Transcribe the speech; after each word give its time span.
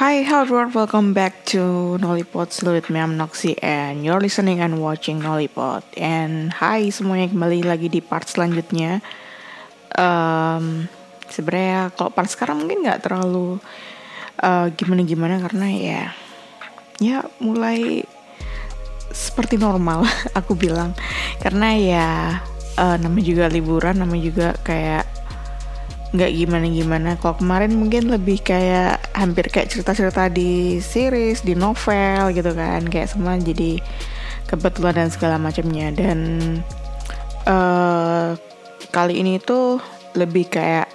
Hi, 0.00 0.24
hello 0.24 0.48
everyone. 0.48 0.72
Welcome 0.72 1.12
back 1.12 1.44
to 1.52 1.60
Nollipod 2.00 2.56
Slow 2.56 2.72
with 2.72 2.88
me, 2.88 3.04
I'm 3.04 3.20
Noxy 3.20 3.52
and 3.60 4.00
you're 4.00 4.16
listening 4.16 4.64
and 4.64 4.80
watching 4.80 5.20
Nollipod. 5.20 5.84
And 5.92 6.48
hi 6.56 6.88
semuanya 6.88 7.28
kembali 7.28 7.68
lagi 7.68 7.92
di 7.92 8.00
part 8.00 8.24
selanjutnya. 8.24 9.04
Um, 10.00 10.88
Sebenarnya 11.28 11.92
kalau 11.92 12.16
part 12.16 12.32
sekarang 12.32 12.64
mungkin 12.64 12.80
nggak 12.80 13.04
terlalu 13.04 13.60
uh, 14.40 14.72
gimana-gimana 14.72 15.36
karena 15.44 15.68
ya 15.68 16.02
ya 16.96 17.28
mulai 17.36 18.00
seperti 19.12 19.60
normal 19.60 20.08
aku 20.40 20.56
bilang 20.56 20.96
karena 21.44 21.68
ya 21.76 22.08
uh, 22.80 22.96
namanya 22.96 23.24
juga 23.36 23.44
liburan 23.52 24.00
namanya 24.00 24.24
juga 24.24 24.48
kayak 24.64 25.19
nggak 26.10 26.30
gimana 26.34 26.66
gimana 26.66 27.10
kalau 27.22 27.38
kemarin 27.38 27.70
mungkin 27.78 28.10
lebih 28.10 28.42
kayak 28.42 28.98
hampir 29.14 29.46
kayak 29.46 29.70
cerita-cerita 29.70 30.26
di 30.26 30.82
series 30.82 31.46
di 31.46 31.54
novel 31.54 32.34
gitu 32.34 32.50
kan. 32.50 32.82
Kayak 32.90 33.14
semua 33.14 33.38
jadi 33.38 33.78
kebetulan 34.50 35.06
dan 35.06 35.10
segala 35.14 35.36
macamnya. 35.38 35.94
Dan 35.94 36.18
uh, 37.46 38.34
kali 38.90 39.22
ini 39.22 39.38
tuh 39.38 39.78
lebih 40.18 40.50
kayak 40.50 40.90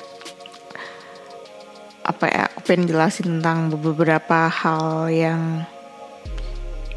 apa 2.05 2.25
ya 2.29 2.45
aku 2.53 2.59
pengen 2.69 2.85
jelasin 2.85 3.41
tentang 3.41 3.73
beberapa 3.73 4.45
hal 4.45 5.09
yang 5.09 5.65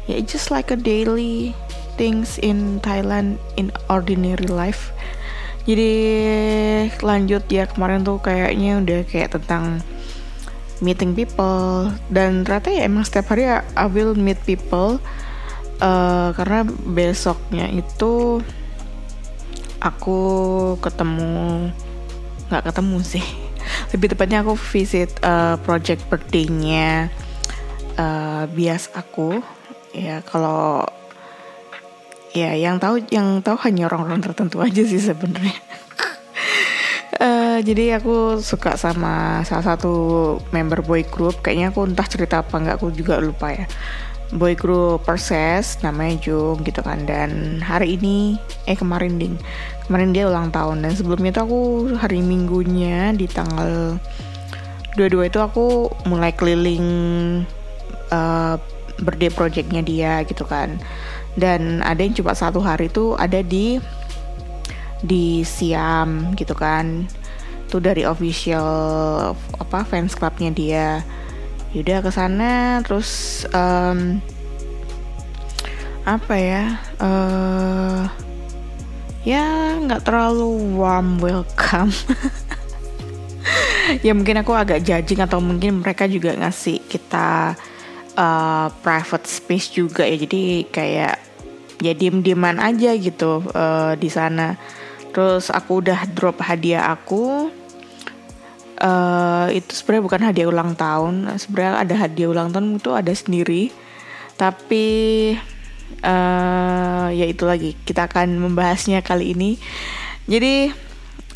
ya 0.05 0.21
just 0.21 0.53
like 0.53 0.69
a 0.69 0.77
daily 0.77 1.49
things 1.97 2.37
in 2.37 2.77
Thailand 2.85 3.41
in 3.57 3.73
ordinary 3.89 4.45
life 4.45 4.93
jadi 5.67 5.91
lanjut 7.03 7.43
ya 7.51 7.67
kemarin 7.67 8.03
tuh 8.03 8.19
kayaknya 8.23 8.79
udah 8.79 8.99
kayak 9.07 9.35
tentang 9.35 9.83
meeting 10.79 11.15
people. 11.15 11.91
Dan 12.07 12.43
ternyata 12.43 12.71
ya 12.71 12.87
emang 12.87 13.03
setiap 13.03 13.31
hari 13.35 13.47
I 13.51 13.85
will 13.91 14.15
meet 14.15 14.39
people 14.47 14.99
uh, 15.83 16.29
karena 16.35 16.67
besoknya 16.67 17.67
itu 17.71 18.43
aku 19.79 20.19
ketemu 20.83 21.71
nggak 22.51 22.63
ketemu 22.71 22.97
sih. 23.03 23.25
Lebih 23.95 24.15
tepatnya 24.15 24.41
aku 24.43 24.55
visit 24.55 25.11
uh, 25.23 25.59
project 25.63 26.03
birthday-nya 26.07 27.11
uh, 27.99 28.43
bias 28.51 28.91
aku. 28.95 29.43
Ya 29.89 30.21
kalau 30.21 30.85
ya 32.33 32.53
yang 32.53 32.77
tahu 32.77 33.01
yang 33.09 33.41
tahu 33.41 33.57
hanya 33.65 33.89
orang-orang 33.89 34.21
tertentu 34.21 34.61
aja 34.61 34.81
sih 34.85 35.01
sebenarnya. 35.01 35.57
Uh, 37.19 37.59
jadi 37.67 37.97
aku 37.99 38.39
suka 38.39 38.77
sama 38.77 39.41
salah 39.45 39.75
satu 39.75 39.93
member 40.53 40.85
boy 40.85 41.05
group. 41.07 41.41
Kayaknya 41.41 41.73
aku 41.73 41.81
entah 41.89 42.07
cerita 42.07 42.45
apa 42.45 42.55
nggak 42.55 42.75
aku 42.81 42.93
juga 42.93 43.17
lupa 43.17 43.53
ya. 43.53 43.65
Boy 44.29 44.53
group 44.53 45.09
Perses 45.09 45.81
namanya 45.81 46.21
Jung 46.21 46.61
gitu 46.61 46.85
kan. 46.85 47.09
Dan 47.09 47.61
hari 47.65 47.97
ini 47.97 48.37
eh 48.69 48.77
kemarin 48.77 49.17
ding 49.17 49.35
kemarin 49.89 50.13
dia 50.13 50.29
ulang 50.29 50.53
tahun. 50.53 50.85
Dan 50.85 50.93
sebelumnya 50.93 51.33
itu 51.33 51.41
aku 51.41 51.59
hari 51.97 52.21
minggunya 52.21 53.09
di 53.17 53.25
tanggal 53.25 53.97
dua-dua 54.93 55.29
itu 55.29 55.39
aku 55.41 55.89
mulai 56.05 56.33
keliling 56.33 56.85
uh, 58.13 58.57
birthday 58.99 59.31
projectnya 59.31 59.81
dia 59.81 60.21
gitu 60.27 60.43
kan 60.43 60.77
dan 61.35 61.83
ada 61.85 62.01
yang 62.01 62.15
cuma 62.15 62.33
satu 62.33 62.63
hari 62.63 62.89
itu 62.89 63.13
ada 63.19 63.43
di 63.43 63.77
di 65.03 65.45
Siam 65.45 66.33
gitu 66.33 66.55
kan. 66.57 67.05
Itu 67.69 67.77
dari 67.77 68.07
official 68.07 68.65
apa 69.61 69.85
fans 69.85 70.17
clubnya 70.17 70.49
dia. 70.49 70.89
Yaudah 71.75 72.01
ke 72.01 72.09
sana 72.09 72.81
terus 72.81 73.43
um, 73.53 74.17
apa 76.01 76.33
ya 76.33 76.63
uh, 76.97 78.09
ya 79.21 79.77
nggak 79.77 80.01
terlalu 80.01 80.77
warm 80.77 81.21
welcome. 81.21 81.93
Ya 84.05 84.13
mungkin 84.13 84.37
aku 84.37 84.53
agak 84.53 84.85
judging 84.85 85.17
atau 85.17 85.41
mungkin 85.41 85.81
mereka 85.81 86.05
juga 86.05 86.37
ngasih 86.37 86.85
kita 86.85 87.57
uh, 88.19 88.67
private 88.83 89.25
space 89.25 89.71
juga 89.71 90.03
ya. 90.03 90.19
Jadi 90.19 90.67
kayak 90.67 91.15
ya 91.79 91.93
diem 91.95 92.19
dieman 92.19 92.59
aja 92.59 92.91
gitu 92.99 93.39
uh, 93.55 93.95
di 93.95 94.11
sana. 94.11 94.59
Terus 95.15 95.47
aku 95.49 95.79
udah 95.79 96.03
drop 96.11 96.43
hadiah 96.43 96.91
aku. 96.91 97.55
Uh, 98.79 99.51
itu 99.51 99.75
sebenarnya 99.75 100.03
bukan 100.03 100.21
hadiah 100.27 100.47
ulang 100.51 100.71
tahun. 100.75 101.31
Sebenarnya 101.39 101.73
ada 101.79 101.95
hadiah 101.95 102.29
ulang 102.29 102.51
tahun 102.51 102.77
itu 102.77 102.91
ada 102.91 103.13
sendiri. 103.15 103.71
Tapi 104.35 104.87
uh, 106.03 107.07
ya 107.11 107.25
itu 107.25 107.43
lagi. 107.47 107.75
Kita 107.87 108.11
akan 108.11 108.39
membahasnya 108.39 109.01
kali 109.01 109.35
ini. 109.35 109.59
Jadi 110.29 110.69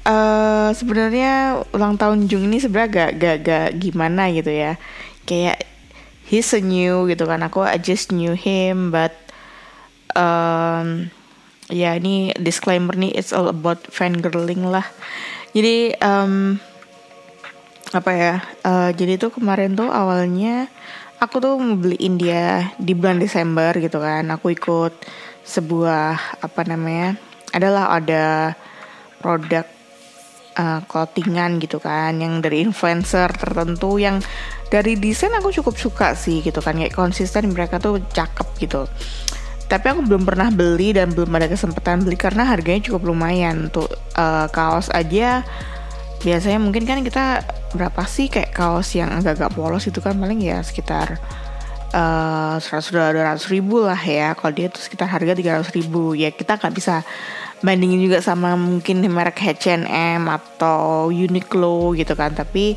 uh, 0.06 0.70
sebenarnya 0.72 1.66
ulang 1.74 1.98
tahun 1.98 2.30
Jung 2.30 2.46
ini 2.46 2.62
sebenarnya 2.62 2.92
gak, 2.94 3.12
gak, 3.18 3.38
gak 3.44 3.68
gimana 3.82 4.30
gitu 4.30 4.54
ya. 4.54 4.78
Kayak 5.26 5.73
he's 6.34 6.50
a 6.58 6.62
new 6.66 7.06
gitu 7.06 7.30
kan. 7.30 7.46
Aku 7.46 7.62
I 7.62 7.78
just 7.78 8.10
knew 8.10 8.34
him 8.34 8.90
but 8.90 9.14
um, 10.18 11.14
ya 11.70 11.94
ini 11.94 12.34
disclaimer 12.42 12.98
nih 12.98 13.14
it's 13.14 13.30
all 13.30 13.46
about 13.46 13.86
fangirling 13.94 14.66
lah. 14.66 14.90
Jadi 15.54 15.94
um, 16.02 16.58
apa 17.94 18.12
ya 18.18 18.34
uh, 18.66 18.90
jadi 18.90 19.22
tuh 19.22 19.38
kemarin 19.38 19.78
tuh 19.78 19.94
awalnya 19.94 20.66
aku 21.22 21.38
tuh 21.38 21.62
mau 21.62 21.78
beliin 21.78 22.18
dia 22.18 22.74
di 22.82 22.98
bulan 22.98 23.22
Desember 23.22 23.70
gitu 23.78 24.02
kan. 24.02 24.26
Aku 24.34 24.50
ikut 24.50 24.98
sebuah 25.46 26.42
apa 26.42 26.62
namanya 26.66 27.14
adalah 27.54 27.94
ada 27.94 28.58
produk 29.22 29.70
uh, 30.58 30.82
clothingan 30.86 31.58
gitu 31.62 31.82
kan 31.82 32.18
yang 32.18 32.40
dari 32.42 32.64
influencer 32.66 33.30
tertentu 33.34 33.98
yang 33.98 34.22
dari 34.74 34.98
desain 34.98 35.34
aku 35.38 35.54
cukup 35.54 35.78
suka 35.78 36.18
sih 36.18 36.42
gitu 36.42 36.58
kan 36.62 36.74
kayak 36.74 36.98
konsisten 36.98 37.54
mereka 37.54 37.78
tuh 37.78 38.02
cakep 38.14 38.48
gitu. 38.58 38.90
Tapi 39.70 39.86
aku 39.90 40.06
belum 40.06 40.26
pernah 40.26 40.54
beli 40.54 40.94
dan 40.94 41.14
belum 41.14 41.34
ada 41.34 41.50
kesempatan 41.50 42.06
beli 42.06 42.18
karena 42.18 42.46
harganya 42.46 42.90
cukup 42.90 43.10
lumayan. 43.14 43.70
Untuk 43.70 43.90
uh, 44.18 44.46
kaos 44.50 44.90
aja 44.94 45.42
biasanya 46.22 46.60
mungkin 46.62 46.88
kan 46.88 47.02
kita 47.04 47.44
berapa 47.74 48.02
sih 48.06 48.30
kayak 48.30 48.54
kaos 48.54 48.94
yang 48.94 49.12
agak-agak 49.12 49.52
polos 49.58 49.90
itu 49.90 50.00
kan 50.00 50.16
paling 50.16 50.40
ya 50.40 50.62
sekitar 50.62 51.20
uh, 51.92 52.56
seratus 52.62 52.94
dua 52.94 53.14
ratus 53.14 53.50
ribu 53.50 53.82
lah 53.82 53.98
ya. 53.98 54.38
Kalau 54.38 54.54
dia 54.54 54.70
tuh 54.70 54.82
sekitar 54.82 55.10
harga 55.10 55.34
tiga 55.34 55.58
ratus 55.58 55.74
ribu. 55.74 56.14
Ya 56.14 56.30
kita 56.30 56.58
nggak 56.58 56.74
bisa 56.74 57.02
bandingin 57.64 58.04
juga 58.04 58.20
sama 58.20 58.60
mungkin 58.60 59.00
merek 59.08 59.40
H&M 59.40 60.28
atau 60.28 61.08
Uniqlo 61.10 61.96
gitu 61.96 62.14
kan. 62.14 62.36
Tapi 62.36 62.76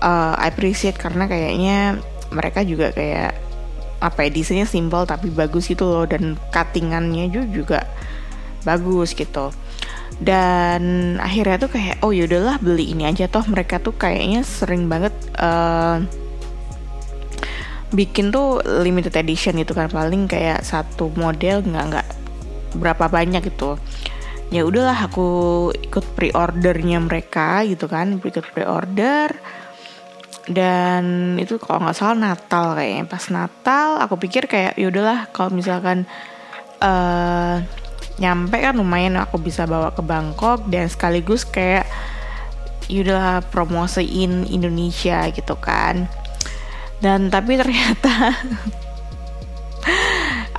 uh, 0.00 0.32
I 0.40 0.48
appreciate 0.48 0.96
karena 0.96 1.28
kayaknya 1.28 2.00
mereka 2.32 2.64
juga 2.64 2.90
kayak 2.90 3.36
apa 4.00 4.26
ya 4.26 4.30
desainnya 4.32 4.68
simple 4.68 5.08
tapi 5.08 5.32
bagus 5.32 5.64
gitu 5.70 5.88
loh 5.88 6.04
dan 6.04 6.36
cuttingannya 6.50 7.30
juga, 7.30 7.46
juga 7.52 7.80
bagus 8.64 9.12
gitu. 9.12 9.52
Dan 10.16 11.14
akhirnya 11.20 11.68
tuh 11.68 11.70
kayak 11.76 12.00
oh 12.00 12.10
yaudahlah 12.10 12.56
beli 12.64 12.96
ini 12.96 13.04
aja 13.04 13.28
toh. 13.28 13.44
Mereka 13.44 13.84
tuh 13.84 13.92
kayaknya 13.92 14.40
sering 14.40 14.88
banget 14.88 15.12
uh, 15.36 16.00
bikin 17.92 18.32
tuh 18.32 18.64
limited 18.64 19.12
edition 19.20 19.60
gitu 19.60 19.76
kan. 19.76 19.92
Paling 19.92 20.32
kayak 20.32 20.64
satu 20.64 21.12
model 21.12 21.60
nggak 21.60 21.84
nggak 21.92 22.08
berapa 22.78 23.06
banyak 23.06 23.42
gitu 23.54 23.78
ya 24.52 24.62
udahlah 24.64 25.08
aku 25.08 25.28
ikut 25.72 26.04
pre-ordernya 26.16 27.00
mereka 27.00 27.64
gitu 27.64 27.88
kan 27.88 28.16
ikut 28.18 28.44
pre-order. 28.52 29.32
Dan 30.44 31.34
itu 31.40 31.56
kalau 31.56 31.88
nggak 31.88 31.96
salah 31.96 32.16
Natal 32.16 32.76
kayaknya. 32.76 33.04
Pas 33.08 33.24
Natal 33.32 33.88
aku 34.04 34.20
pikir 34.20 34.44
kayak 34.44 34.76
yaudahlah 34.76 35.32
kalau 35.32 35.48
misalkan 35.56 36.04
uh, 36.84 37.64
nyampe 38.20 38.60
kan 38.60 38.76
lumayan 38.76 39.16
aku 39.16 39.40
bisa 39.40 39.64
bawa 39.64 39.96
ke 39.96 40.04
Bangkok. 40.04 40.68
Dan 40.68 40.92
sekaligus 40.92 41.48
kayak 41.48 41.88
yaudahlah 42.92 43.40
promosiin 43.48 44.44
Indonesia 44.52 45.24
gitu 45.32 45.56
kan. 45.56 46.12
Dan 47.00 47.32
tapi 47.32 47.56
ternyata 47.56 48.36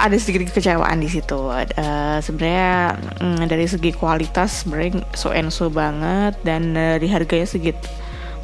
ada 0.06 0.18
sedikit 0.22 0.54
kecewaan 0.54 1.02
di 1.02 1.10
situ. 1.10 1.50
Uh, 1.50 2.22
sebenarnya 2.22 2.94
mm, 3.18 3.50
dari 3.50 3.66
segi 3.66 3.90
kualitas 3.90 4.62
sebenarnya 4.62 5.02
so 5.18 5.34
and 5.34 5.50
so 5.50 5.74
banget 5.74 6.38
dan 6.46 6.78
dari 6.78 7.10
harganya 7.10 7.50
sedikit 7.50 7.82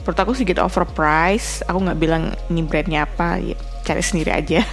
menurut 0.02 0.18
aku 0.18 0.32
sedikit 0.34 0.66
overpriced. 0.66 1.62
Aku 1.70 1.78
nggak 1.86 2.00
bilang 2.02 2.34
ini 2.50 2.66
brandnya 2.66 3.06
apa 3.06 3.38
ya, 3.38 3.54
cari 3.86 4.02
sendiri 4.02 4.34
aja. 4.34 4.66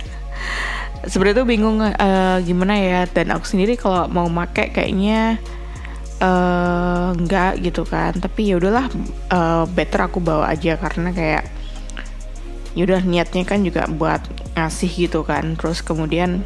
Sebenarnya 1.12 1.44
tuh 1.44 1.46
bingung 1.46 1.79
uh, 1.85 2.37
gimana 2.43 2.75
ya 2.81 3.00
dan 3.06 3.37
aku 3.37 3.44
sendiri 3.44 3.76
kalau 3.79 4.08
mau 4.08 4.26
make 4.26 4.73
kayaknya 4.73 5.37
uh, 6.25 7.12
nggak 7.12 7.61
gitu 7.69 7.85
kan. 7.85 8.17
Tapi 8.17 8.49
ya 8.49 8.56
udahlah 8.56 8.88
uh, 9.29 9.69
better 9.69 10.08
aku 10.08 10.25
bawa 10.25 10.49
aja 10.56 10.81
karena 10.81 11.12
kayak 11.12 11.44
yaudah 12.73 13.02
niatnya 13.05 13.44
kan 13.44 13.61
juga 13.61 13.85
buat 13.85 14.25
ngasih 14.56 15.06
gitu 15.06 15.20
kan. 15.29 15.55
Terus 15.61 15.85
kemudian 15.85 16.43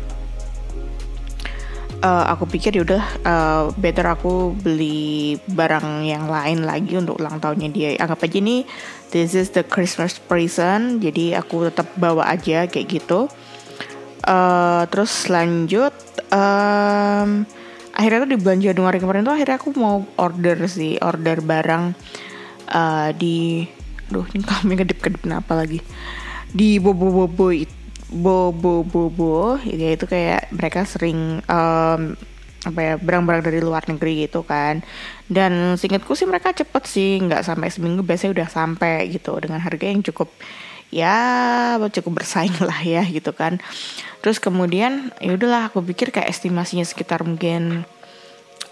uh, 2.02 2.24
aku 2.34 2.44
pikir 2.50 2.76
yaudah 2.76 3.02
uh, 3.22 3.62
better 3.78 4.04
aku 4.10 4.52
beli 4.58 5.38
barang 5.48 6.04
yang 6.04 6.26
lain 6.28 6.66
lagi 6.66 6.98
untuk 6.98 7.22
ulang 7.22 7.38
tahunnya 7.38 7.68
dia. 7.70 7.90
Anggap 7.96 8.26
aja 8.26 8.36
ini 8.42 8.66
this 9.14 9.32
is 9.32 9.54
the 9.54 9.64
Christmas 9.64 10.18
present 10.18 11.00
jadi 11.00 11.40
aku 11.40 11.70
tetap 11.70 11.88
bawa 11.96 12.28
aja 12.28 12.66
kayak 12.66 13.00
gitu. 13.00 13.30
Uh, 14.22 14.86
terus 14.90 15.26
lanjut 15.26 15.94
um, 16.30 17.42
akhirnya 17.90 18.22
tuh 18.22 18.30
di 18.30 18.38
bulan 18.38 18.60
Januari 18.62 18.98
kemarin 19.02 19.26
tuh 19.26 19.34
akhirnya 19.34 19.58
aku 19.58 19.74
mau 19.74 20.06
order 20.14 20.62
sih 20.70 20.94
order 21.02 21.42
barang 21.42 21.90
uh, 22.70 23.10
di 23.18 23.66
Duh 24.12 24.28
ini 24.36 24.44
kami 24.44 24.76
kedip-kedip 24.84 25.24
apa 25.32 25.56
lagi? 25.56 25.80
Di 26.52 26.76
Bobo-Bobo 26.76 27.48
itu 27.48 27.81
bobo 28.12 28.84
bobo 28.84 29.56
ya 29.64 29.96
itu 29.96 30.04
kayak 30.04 30.52
mereka 30.52 30.84
sering 30.84 31.40
um, 31.48 32.14
apa 32.62 32.78
ya 32.78 32.94
barang-barang 32.94 33.42
dari 33.42 33.58
luar 33.58 33.82
negeri 33.90 34.28
gitu 34.28 34.46
kan. 34.46 34.84
Dan 35.26 35.74
singkatku 35.74 36.14
sih 36.14 36.28
mereka 36.28 36.54
cepet 36.54 36.84
sih 36.86 37.18
nggak 37.18 37.42
sampai 37.42 37.68
seminggu 37.72 38.06
biasanya 38.06 38.32
udah 38.42 38.48
sampai 38.48 39.10
gitu 39.10 39.34
dengan 39.42 39.58
harga 39.58 39.86
yang 39.88 40.04
cukup 40.04 40.30
ya 40.92 41.16
cukup 41.88 42.22
bersaing 42.22 42.54
lah 42.62 42.80
ya 42.84 43.02
gitu 43.08 43.34
kan. 43.34 43.58
Terus 44.22 44.38
kemudian 44.38 45.10
ya 45.18 45.34
udahlah 45.34 45.72
aku 45.72 45.82
pikir 45.82 46.14
kayak 46.14 46.30
estimasinya 46.30 46.86
sekitar 46.86 47.26
mungkin 47.26 47.82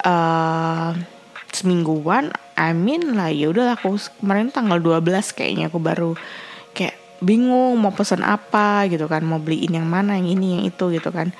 uh, 0.06 0.94
semingguan 1.50 2.30
I 2.54 2.76
mean 2.76 3.18
lah 3.18 3.32
ya 3.32 3.50
udah 3.50 3.74
aku 3.74 3.98
kemarin 4.22 4.54
tanggal 4.54 4.78
12 4.78 5.34
kayaknya 5.34 5.72
aku 5.72 5.82
baru 5.82 6.14
bingung 7.20 7.76
mau 7.76 7.92
pesan 7.92 8.24
apa 8.24 8.88
gitu 8.88 9.04
kan 9.04 9.20
mau 9.22 9.36
beliin 9.36 9.76
yang 9.76 9.88
mana 9.88 10.16
yang 10.16 10.28
ini 10.28 10.46
yang 10.56 10.62
itu 10.64 10.84
gitu 10.92 11.12
kan. 11.12 11.32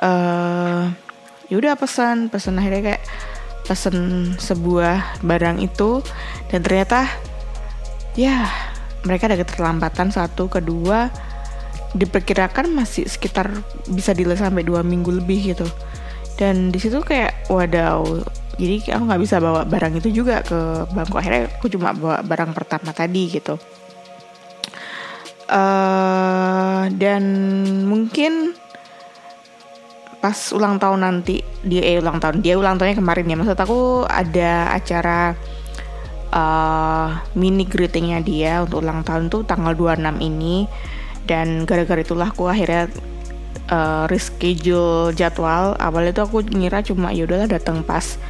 Uh, 0.00 0.88
ya 1.50 1.58
udah 1.58 1.74
pesan 1.76 2.30
pesan 2.30 2.56
akhirnya 2.56 2.94
kayak 2.94 3.02
pesan 3.66 3.96
sebuah 4.38 5.20
barang 5.20 5.60
itu 5.60 6.00
dan 6.48 6.62
ternyata 6.62 7.10
ya 8.14 8.48
mereka 9.04 9.28
ada 9.28 9.38
keterlambatan 9.38 10.14
satu 10.14 10.46
kedua 10.46 11.10
diperkirakan 11.90 12.70
masih 12.70 13.10
sekitar 13.10 13.50
bisa 13.90 14.14
delay 14.14 14.38
sampai 14.38 14.62
dua 14.62 14.86
minggu 14.86 15.10
lebih 15.10 15.54
gitu. 15.54 15.66
Dan 16.38 16.72
di 16.72 16.78
situ 16.80 17.02
kayak 17.02 17.50
wadaw 17.50 18.06
jadi 18.56 18.94
aku 18.94 19.02
nggak 19.10 19.22
bisa 19.26 19.36
bawa 19.42 19.66
barang 19.66 19.98
itu 19.98 20.22
juga 20.22 20.46
ke 20.46 20.86
bangku. 20.94 21.18
Akhirnya 21.18 21.50
aku 21.50 21.66
cuma 21.66 21.90
bawa 21.90 22.22
barang 22.22 22.54
pertama 22.54 22.94
tadi 22.94 23.26
gitu 23.26 23.58
uh, 25.50 26.86
dan 26.94 27.22
mungkin 27.90 28.54
pas 30.20 30.36
ulang 30.52 30.76
tahun 30.76 31.00
nanti 31.00 31.40
dia 31.64 31.80
eh, 31.80 31.96
ulang 31.96 32.20
tahun 32.20 32.44
dia 32.44 32.54
ulang 32.60 32.76
tahunnya 32.76 33.00
kemarin 33.00 33.26
ya. 33.26 33.36
Maksud 33.40 33.58
aku 33.58 34.04
ada 34.06 34.70
acara 34.70 35.34
uh, 36.30 37.08
mini 37.34 37.64
greetingnya 37.64 38.20
dia 38.20 38.52
untuk 38.62 38.84
ulang 38.84 39.02
tahun 39.02 39.32
tuh 39.32 39.42
tanggal 39.48 39.74
26 39.74 40.20
ini. 40.20 40.68
Dan 41.24 41.64
gara-gara 41.64 42.00
itulah 42.00 42.32
aku 42.32 42.48
akhirnya 42.52 42.92
uh, 43.72 44.04
reschedule 44.12 45.16
jadwal. 45.16 45.74
Awalnya 45.80 46.12
tuh 46.20 46.24
aku 46.28 46.38
ngira 46.44 46.84
cuma 46.84 47.16
ya 47.16 47.24
udahlah 47.24 47.48
datang 47.48 47.80
pas 47.80 48.20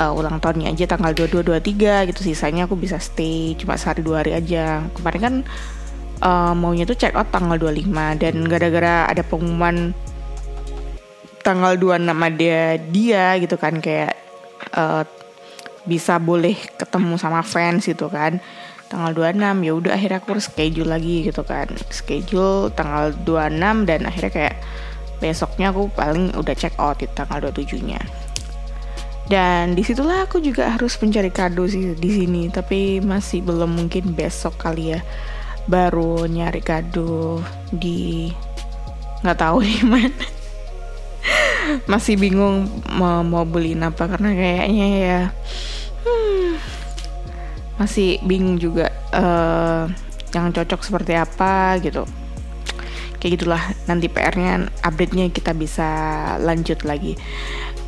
uh, 0.00 0.12
ulang 0.16 0.40
tahunnya 0.40 0.72
aja 0.72 0.96
tanggal 0.96 1.12
22 1.12 1.44
23 1.44 2.08
gitu. 2.08 2.20
Sisanya 2.24 2.64
aku 2.64 2.76
bisa 2.80 2.96
stay 2.96 3.52
cuma 3.60 3.76
sehari 3.76 4.00
dua 4.00 4.24
hari 4.24 4.32
aja. 4.32 4.80
Kemarin 4.96 5.20
kan 5.20 5.34
uh, 6.22 6.54
maunya 6.54 6.86
tuh 6.86 6.96
check 6.96 7.12
out 7.18 7.28
tanggal 7.34 7.58
25 7.58 8.22
dan 8.22 8.34
gara-gara 8.46 9.10
ada 9.10 9.20
pengumuman 9.26 9.90
tanggal 11.42 11.74
26 11.74 12.06
ada 12.06 12.62
dia 12.94 13.26
gitu 13.42 13.58
kan 13.58 13.82
kayak 13.82 14.14
uh, 14.78 15.02
bisa 15.82 16.22
boleh 16.22 16.54
ketemu 16.78 17.18
sama 17.18 17.42
fans 17.42 17.84
gitu 17.84 18.06
kan. 18.06 18.38
Tanggal 18.86 19.34
26 19.34 19.66
ya 19.66 19.72
udah 19.72 19.92
akhirnya 19.96 20.18
aku 20.22 20.38
schedule 20.38 20.94
lagi 20.94 21.26
gitu 21.26 21.42
kan. 21.42 21.66
Schedule 21.90 22.70
tanggal 22.72 23.10
26 23.26 23.88
dan 23.90 24.00
akhirnya 24.06 24.32
kayak 24.32 24.56
besoknya 25.18 25.74
aku 25.74 25.90
paling 25.94 26.30
udah 26.38 26.54
check 26.54 26.74
out 26.78 26.98
di 26.98 27.06
tanggal 27.10 27.50
27 27.50 27.78
nya 27.82 28.02
dan 29.30 29.72
di 29.72 29.80
situlah 29.80 30.26
aku 30.26 30.44
juga 30.44 30.68
harus 30.68 30.98
mencari 30.98 31.30
kado 31.30 31.64
sih 31.64 31.94
di 31.96 32.10
sini 32.10 32.50
tapi 32.50 32.98
masih 32.98 33.40
belum 33.40 33.70
mungkin 33.70 34.12
besok 34.12 34.58
kali 34.60 34.92
ya 34.92 35.00
baru 35.66 36.26
nyari 36.26 36.60
kado 36.62 37.42
di 37.70 38.30
nggak 39.22 39.38
tahu 39.38 39.62
di 39.68 39.80
mana. 39.86 40.26
Masih 41.86 42.18
bingung 42.18 42.66
mau 42.90 43.22
mau 43.22 43.46
beliin 43.46 43.86
apa 43.86 44.10
karena 44.10 44.34
kayaknya 44.34 44.86
ya 44.98 45.20
hmm, 46.02 46.58
masih 47.78 48.18
bingung 48.26 48.58
juga 48.58 48.90
uh, 49.14 49.86
yang 50.34 50.50
cocok 50.50 50.80
seperti 50.82 51.14
apa 51.14 51.78
gitu. 51.78 52.02
Kayak 53.22 53.32
gitulah 53.38 53.62
nanti 53.86 54.10
PR-nya 54.10 54.66
update-nya 54.82 55.30
kita 55.30 55.54
bisa 55.54 55.90
lanjut 56.42 56.82
lagi. 56.82 57.14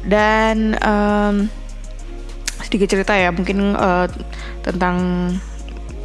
Dan 0.06 0.78
um, 0.78 1.50
sedikit 2.62 2.94
cerita 2.94 3.18
ya 3.18 3.34
mungkin 3.34 3.74
uh, 3.74 4.06
tentang 4.62 4.96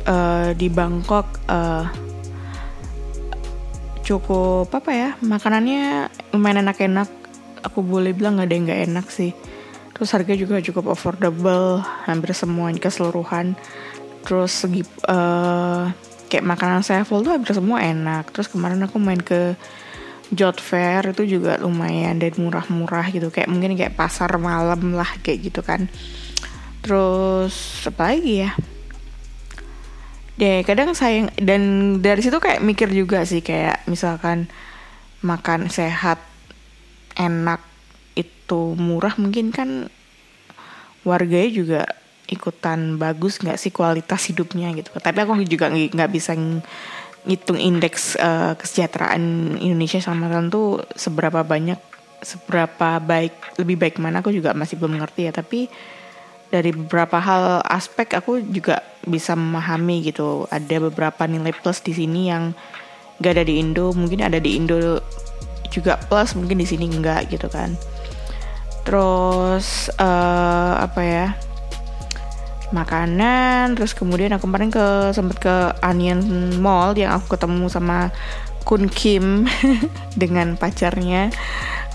uh, 0.05 0.51
di 0.55 0.67
Bangkok 0.71 1.27
uh, 1.49 1.87
cukup 4.09 4.73
apa 4.73 4.89
ya 4.89 5.09
makanannya 5.21 6.09
lumayan 6.33 6.65
enak-enak. 6.65 7.09
Aku 7.59 7.83
boleh 7.83 8.15
bilang 8.15 8.39
nggak 8.39 8.47
ada 8.47 8.55
yang 8.55 8.65
nggak 8.65 8.83
enak 8.89 9.05
sih. 9.11 9.31
Terus 9.93 10.15
harga 10.15 10.33
juga 10.33 10.63
cukup 10.63 10.95
affordable 10.95 11.83
hampir 12.07 12.31
semuanya 12.31 12.79
keseluruhan. 12.79 13.59
Terus 14.23 14.65
segi 14.65 14.87
uh, 15.05 15.91
kayak 16.31 16.45
makanan 16.45 16.81
full 17.03 17.21
tuh 17.21 17.35
hampir 17.35 17.51
semua 17.51 17.83
enak. 17.83 18.31
Terus 18.31 18.47
kemarin 18.47 18.79
aku 18.87 18.97
main 18.97 19.19
ke 19.19 19.59
Jot 20.31 20.61
Fair 20.61 21.09
itu 21.11 21.37
juga 21.37 21.57
lumayan 21.59 22.21
dan 22.21 22.33
murah-murah 22.39 23.11
gitu. 23.11 23.27
Kayak 23.27 23.49
mungkin 23.51 23.75
kayak 23.75 23.99
pasar 23.99 24.31
malam 24.39 24.95
lah 24.95 25.09
kayak 25.19 25.51
gitu 25.51 25.61
kan. 25.61 25.91
Terus 26.79 27.83
apa 27.85 28.15
lagi 28.15 28.47
ya 28.47 28.55
deh 30.39 30.63
kadang 30.63 30.95
sayang 30.95 31.27
dan 31.35 31.61
dari 31.99 32.23
situ 32.23 32.39
kayak 32.39 32.63
mikir 32.63 32.87
juga 32.87 33.27
sih 33.27 33.43
kayak 33.43 33.83
misalkan 33.91 34.47
makan 35.19 35.67
sehat 35.67 36.23
enak 37.19 37.59
itu 38.15 38.73
murah 38.79 39.19
mungkin 39.19 39.51
kan 39.51 39.91
warganya 41.03 41.51
juga 41.51 41.81
ikutan 42.29 42.95
bagus 42.95 43.41
nggak 43.41 43.59
sih 43.59 43.73
kualitas 43.73 44.29
hidupnya 44.29 44.71
gitu. 44.77 44.93
Tapi 44.95 45.17
aku 45.19 45.33
juga 45.43 45.67
nggak 45.67 46.11
bisa 46.13 46.37
ngitung 47.27 47.59
indeks 47.59 48.15
uh, 48.15 48.55
kesejahteraan 48.55 49.57
Indonesia 49.59 49.99
sama 49.99 50.31
tentu 50.31 50.79
seberapa 50.95 51.43
banyak 51.43 51.81
seberapa 52.23 52.99
baik 52.99 53.59
lebih 53.59 53.75
baik 53.79 53.95
mana 53.97 54.23
aku 54.23 54.31
juga 54.31 54.55
masih 54.55 54.79
belum 54.79 55.01
ngerti 55.01 55.27
ya. 55.27 55.33
Tapi 55.35 55.67
dari 56.49 56.73
beberapa 56.73 57.21
hal 57.21 57.61
aspek 57.65 58.17
aku 58.17 58.41
juga 58.41 58.81
bisa 59.05 59.37
memahami 59.37 60.05
gitu. 60.05 60.49
Ada 60.49 60.81
beberapa 60.89 61.25
nilai 61.29 61.53
plus 61.53 61.81
di 61.81 61.93
sini 61.93 62.29
yang 62.29 62.53
gak 63.21 63.37
ada 63.37 63.43
di 63.45 63.61
Indo 63.61 63.91
mungkin 63.93 64.25
ada 64.25 64.41
di 64.41 64.57
Indo 64.57 65.01
juga 65.69 66.01
plus 66.09 66.33
mungkin 66.33 66.57
di 66.57 66.67
sini 66.67 66.89
enggak 66.89 67.29
gitu 67.29 67.47
kan. 67.47 67.77
Terus 68.83 69.93
uh, 70.01 70.73
apa 70.81 71.01
ya 71.05 71.27
makanan 72.69 73.73
terus 73.73 73.97
kemudian 73.97 74.29
aku 74.29 74.45
kemarin 74.45 74.69
ke 74.69 75.09
sempet 75.09 75.41
ke 75.41 75.55
Onion 75.81 76.21
Mall 76.61 76.93
yang 76.93 77.17
aku 77.17 77.33
ketemu 77.33 77.65
sama 77.65 78.13
Kun 78.65 78.89
Kim 78.89 79.45
dengan 80.21 80.57
pacarnya. 80.57 81.29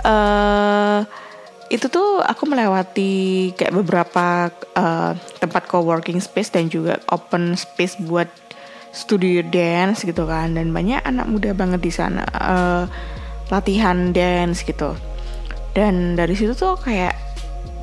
Uh, 0.05 1.03
itu 1.75 1.91
tuh 1.91 2.23
aku 2.23 2.47
melewati 2.47 3.51
kayak 3.59 3.75
beberapa 3.75 4.55
uh, 4.79 5.19
tempat 5.43 5.67
co-working 5.67 6.23
space 6.23 6.55
dan 6.55 6.71
juga 6.71 7.03
open 7.11 7.59
space 7.59 7.99
buat 7.99 8.31
studio 8.95 9.43
dance 9.43 10.07
gitu 10.07 10.23
kan. 10.31 10.55
Dan 10.55 10.71
banyak 10.71 11.03
anak 11.03 11.27
muda 11.27 11.51
banget 11.51 11.83
di 11.83 11.91
sana 11.91 12.23
uh, 12.31 12.87
latihan 13.51 14.15
dance 14.15 14.63
gitu. 14.63 14.95
Dan 15.75 16.15
dari 16.15 16.39
situ 16.39 16.55
tuh 16.55 16.79
kayak 16.79 17.25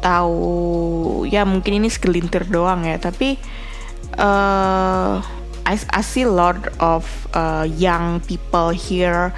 tahu 0.01 1.23
ya 1.29 1.45
mungkin 1.45 1.77
ini 1.77 1.87
segelintir 1.87 2.49
doang 2.49 2.83
ya 2.83 2.97
tapi 2.97 3.37
uh, 4.17 5.21
I, 5.61 5.75
I 5.77 6.01
see 6.01 6.25
lot 6.25 6.57
of 6.81 7.05
uh, 7.37 7.69
young 7.69 8.19
people 8.25 8.73
here 8.73 9.29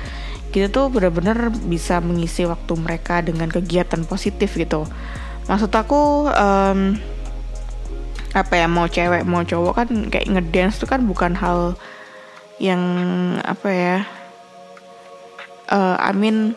kita 0.54 0.70
tuh 0.70 0.94
benar-benar 0.94 1.50
bisa 1.66 1.98
mengisi 1.98 2.46
waktu 2.46 2.74
mereka 2.78 3.26
dengan 3.26 3.50
kegiatan 3.50 4.06
positif 4.06 4.54
gitu. 4.54 4.86
Maksud 5.50 5.74
aku 5.74 6.30
um, 6.30 6.96
apa 8.38 8.54
ya 8.54 8.70
mau 8.70 8.86
cewek 8.86 9.26
mau 9.26 9.42
cowok 9.42 9.74
kan 9.74 9.90
kayak 10.14 10.30
ngedance 10.30 10.78
tuh 10.78 10.90
kan 10.90 11.02
bukan 11.06 11.34
hal 11.34 11.74
yang 12.62 12.82
apa 13.42 13.70
ya 13.70 13.98
uh, 15.74 15.98
I 15.98 16.14
mean 16.14 16.54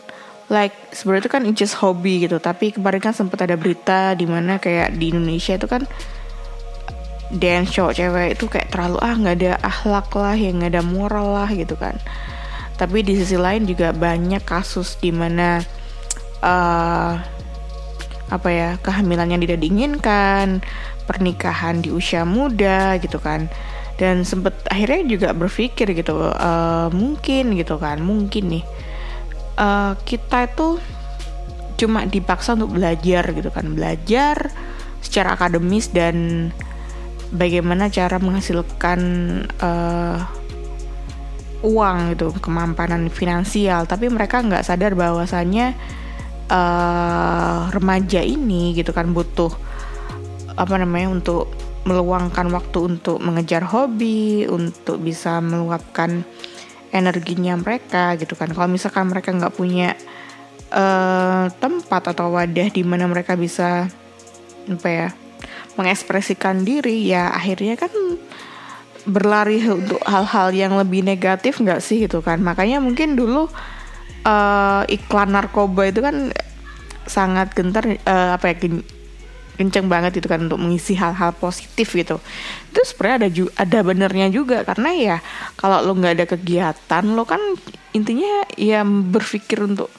like 0.47 0.73
sebenarnya 0.93 1.25
itu 1.25 1.31
kan 1.33 1.43
just 1.57 1.75
hobi 1.81 2.21
gitu. 2.21 2.37
Tapi 2.37 2.77
kemarin 2.77 3.01
kan 3.01 3.17
sempat 3.17 3.41
ada 3.41 3.57
berita 3.57 4.13
di 4.13 4.29
mana 4.29 4.61
kayak 4.61 4.93
di 4.93 5.09
Indonesia 5.09 5.57
itu 5.57 5.65
kan 5.65 5.89
dance 7.33 7.75
show 7.75 7.91
cewek 7.91 8.39
itu 8.39 8.45
kayak 8.47 8.71
terlalu 8.71 8.97
ah 9.03 9.13
nggak 9.17 9.35
ada 9.43 9.51
akhlak 9.59 10.07
lah 10.15 10.35
yang 10.37 10.63
nggak 10.63 10.79
ada 10.79 10.83
moral 10.85 11.35
lah 11.35 11.49
gitu 11.51 11.75
kan 11.75 11.99
tapi 12.77 13.01
di 13.01 13.17
sisi 13.17 13.35
lain 13.35 13.65
juga 13.65 13.89
banyak 13.91 14.45
kasus 14.45 15.01
di 15.01 15.09
mana 15.09 15.65
uh, 16.45 17.17
apa 18.27 18.49
ya 18.51 18.69
kehamilan 18.85 19.33
yang 19.33 19.41
tidak 19.41 19.59
diinginkan 19.65 20.61
pernikahan 21.09 21.81
di 21.81 21.89
usia 21.89 22.23
muda 22.23 23.01
gitu 23.01 23.17
kan. 23.17 23.49
Dan 23.97 24.21
sempet 24.21 24.53
akhirnya 24.69 25.09
juga 25.09 25.29
berpikir 25.33 25.97
gitu 25.97 26.29
uh, 26.29 26.87
mungkin 26.93 27.57
gitu 27.57 27.81
kan 27.81 27.97
mungkin 27.97 28.53
nih 28.53 28.63
uh, 29.57 29.97
kita 30.05 30.53
itu 30.53 30.77
cuma 31.81 32.05
dipaksa 32.05 32.53
untuk 32.53 32.77
belajar 32.77 33.25
gitu 33.33 33.49
kan. 33.49 33.73
Belajar 33.73 34.53
secara 35.01 35.33
akademis 35.33 35.89
dan 35.89 36.49
bagaimana 37.33 37.89
cara 37.89 38.21
menghasilkan 38.21 38.99
uh, 39.65 40.36
uang 41.65 42.13
gitu 42.13 42.33
kemampanan 42.37 43.09
finansial 43.09 43.89
tapi 43.89 44.09
mereka 44.13 44.45
nggak 44.45 44.61
sadar 44.61 44.93
bahwasannya 44.93 45.73
uh, 46.51 47.71
remaja 47.73 48.21
ini 48.21 48.77
gitu 48.77 48.93
kan 48.93 49.09
butuh 49.11 49.49
apa 50.57 50.73
namanya 50.81 51.13
untuk 51.13 51.49
meluangkan 51.87 52.51
waktu 52.51 52.97
untuk 52.97 53.23
mengejar 53.23 53.63
hobi, 53.63 54.43
untuk 54.51 54.99
bisa 54.99 55.39
meluapkan 55.39 56.27
energinya 56.91 57.55
mereka 57.55 58.19
gitu 58.19 58.35
kan. 58.35 58.51
Kalau 58.51 58.67
misalkan 58.67 59.07
mereka 59.07 59.31
nggak 59.31 59.55
punya 59.55 59.95
uh, 60.75 61.47
tempat 61.63 62.11
atau 62.11 62.35
wadah 62.35 62.67
di 62.67 62.83
mana 62.83 63.07
mereka 63.07 63.39
bisa 63.39 63.87
apa 64.67 64.87
ya 64.91 65.07
mengekspresikan 65.79 66.67
diri, 66.67 67.07
ya 67.07 67.31
akhirnya 67.31 67.79
kan 67.79 67.93
berlari 69.07 69.63
untuk 69.63 70.03
hal-hal 70.03 70.51
yang 70.51 70.75
lebih 70.75 71.01
negatif 71.01 71.63
nggak 71.63 71.79
sih 71.79 72.03
gitu 72.03 72.19
kan. 72.19 72.43
Makanya 72.43 72.83
mungkin 72.83 73.15
dulu 73.15 73.47
uh, 74.27 74.83
iklan 74.91 75.31
narkoba 75.31 75.87
itu 75.87 76.03
kan 76.03 76.29
sangat 77.07 77.55
gentar 77.55 77.87
uh, 77.87 78.35
apa 78.35 78.51
ya 78.51 78.55
kenceng 79.57 79.89
banget 79.89 80.21
itu 80.21 80.27
kan 80.29 80.45
untuk 80.45 80.61
mengisi 80.61 80.93
hal-hal 80.93 81.33
positif 81.33 81.95
gitu. 81.95 82.21
Itu 82.69 82.81
sebenarnya 82.83 83.17
ada 83.25 83.29
ju 83.31 83.45
ada 83.57 83.79
benernya 83.81 84.27
juga 84.29 84.61
karena 84.61 84.89
ya 84.93 85.17
kalau 85.57 85.81
lo 85.81 85.97
nggak 85.97 86.13
ada 86.13 86.25
kegiatan 86.29 87.03
lo 87.17 87.25
kan 87.25 87.41
intinya 87.95 88.45
ya 88.53 88.85
berpikir 88.85 89.65
untuk 89.65 89.89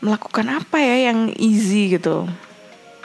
melakukan 0.00 0.48
apa 0.48 0.80
ya 0.80 1.12
yang 1.12 1.28
easy 1.36 1.92
gitu. 1.92 2.24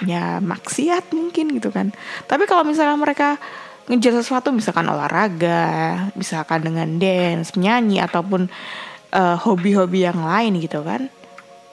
Ya 0.05 0.37
maksiat 0.39 1.11
mungkin 1.11 1.57
gitu 1.57 1.73
kan. 1.73 1.91
Tapi 2.29 2.45
kalau 2.45 2.63
misalnya 2.63 2.95
mereka 2.95 3.41
ngejar 3.87 4.19
sesuatu 4.19 4.51
misalkan 4.51 4.87
olahraga 4.87 6.11
misalkan 6.19 6.63
dengan 6.63 6.99
dance 6.99 7.55
nyanyi 7.55 8.03
ataupun 8.03 8.51
uh, 9.15 9.35
hobi-hobi 9.39 10.03
yang 10.03 10.19
lain 10.19 10.59
gitu 10.59 10.83
kan 10.83 11.07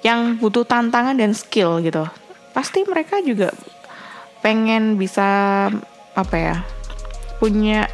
yang 0.07 0.39
butuh 0.39 0.63
tantangan 0.63 1.19
dan 1.19 1.35
skill 1.35 1.83
gitu 1.83 2.07
pasti 2.55 2.87
mereka 2.87 3.19
juga 3.19 3.51
pengen 4.45 4.95
bisa 4.95 5.67
apa 6.15 6.37
ya 6.39 6.57
punya 7.43 7.91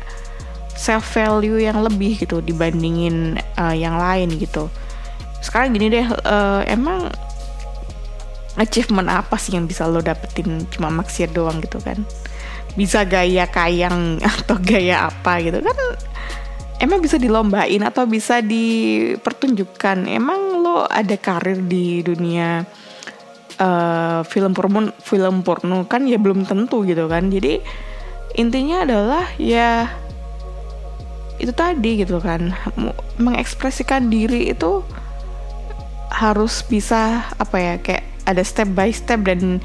self 0.76 1.16
value 1.16 1.60
yang 1.60 1.80
lebih 1.80 2.20
gitu 2.20 2.40
dibandingin 2.40 3.36
uh, 3.60 3.76
yang 3.76 4.00
lain 4.00 4.32
gitu. 4.36 4.72
Sekarang 5.44 5.76
gini 5.76 5.92
deh 5.92 6.08
uh, 6.08 6.64
emang 6.64 7.12
achievement 8.60 9.08
apa 9.08 9.36
sih 9.40 9.56
yang 9.56 9.64
bisa 9.64 9.88
lo 9.88 10.04
dapetin 10.04 10.68
cuma 10.68 10.92
maksiat 10.92 11.32
doang 11.32 11.60
gitu 11.64 11.80
kan 11.80 12.02
bisa 12.74 13.02
gaya 13.06 13.46
kayang 13.50 14.18
atau 14.42 14.56
gaya 14.58 15.10
apa 15.10 15.40
gitu. 15.42 15.58
Kan 15.62 15.76
emang 16.80 17.04
bisa 17.04 17.20
dilombain 17.20 17.82
atau 17.84 18.08
bisa 18.08 18.40
dipertunjukkan. 18.40 20.08
Emang 20.08 20.60
lo 20.62 20.86
ada 20.88 21.14
karir 21.20 21.60
di 21.64 22.00
dunia 22.00 22.64
uh, 23.60 24.20
film 24.24 24.56
porno 24.56 24.90
film 25.04 25.44
porno 25.44 25.84
kan 25.84 26.08
ya 26.08 26.16
belum 26.16 26.48
tentu 26.48 26.82
gitu 26.88 27.06
kan. 27.06 27.28
Jadi 27.28 27.60
intinya 28.38 28.86
adalah 28.86 29.26
ya 29.36 29.86
itu 31.36 31.52
tadi 31.52 32.04
gitu 32.04 32.18
kan. 32.18 32.52
Mengekspresikan 33.20 34.08
diri 34.08 34.52
itu 34.52 34.84
harus 36.10 36.66
bisa 36.66 37.22
apa 37.38 37.56
ya 37.56 37.74
kayak 37.78 38.04
ada 38.26 38.42
step 38.44 38.68
by 38.76 38.90
step 38.92 39.24
dan 39.24 39.62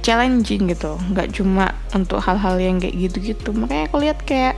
challenging 0.00 0.72
gitu. 0.72 0.96
Nggak 1.12 1.36
cuma 1.36 1.76
untuk 1.92 2.20
hal-hal 2.20 2.56
yang 2.60 2.76
kayak 2.80 2.96
gitu-gitu. 2.96 3.50
Makanya 3.52 3.84
aku 3.88 3.96
lihat 4.02 4.18
kayak 4.24 4.56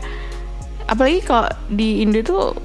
apalagi 0.89 1.21
kalau 1.23 1.47
di 1.71 2.03
Indo 2.03 2.21
tuh 2.25 2.57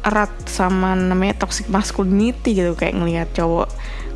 erat 0.00 0.32
sama 0.48 0.96
namanya 0.96 1.44
toxic 1.44 1.68
masculinity 1.68 2.56
gitu. 2.56 2.72
Kayak 2.76 2.94
ngelihat 3.00 3.28
cowok 3.36 3.68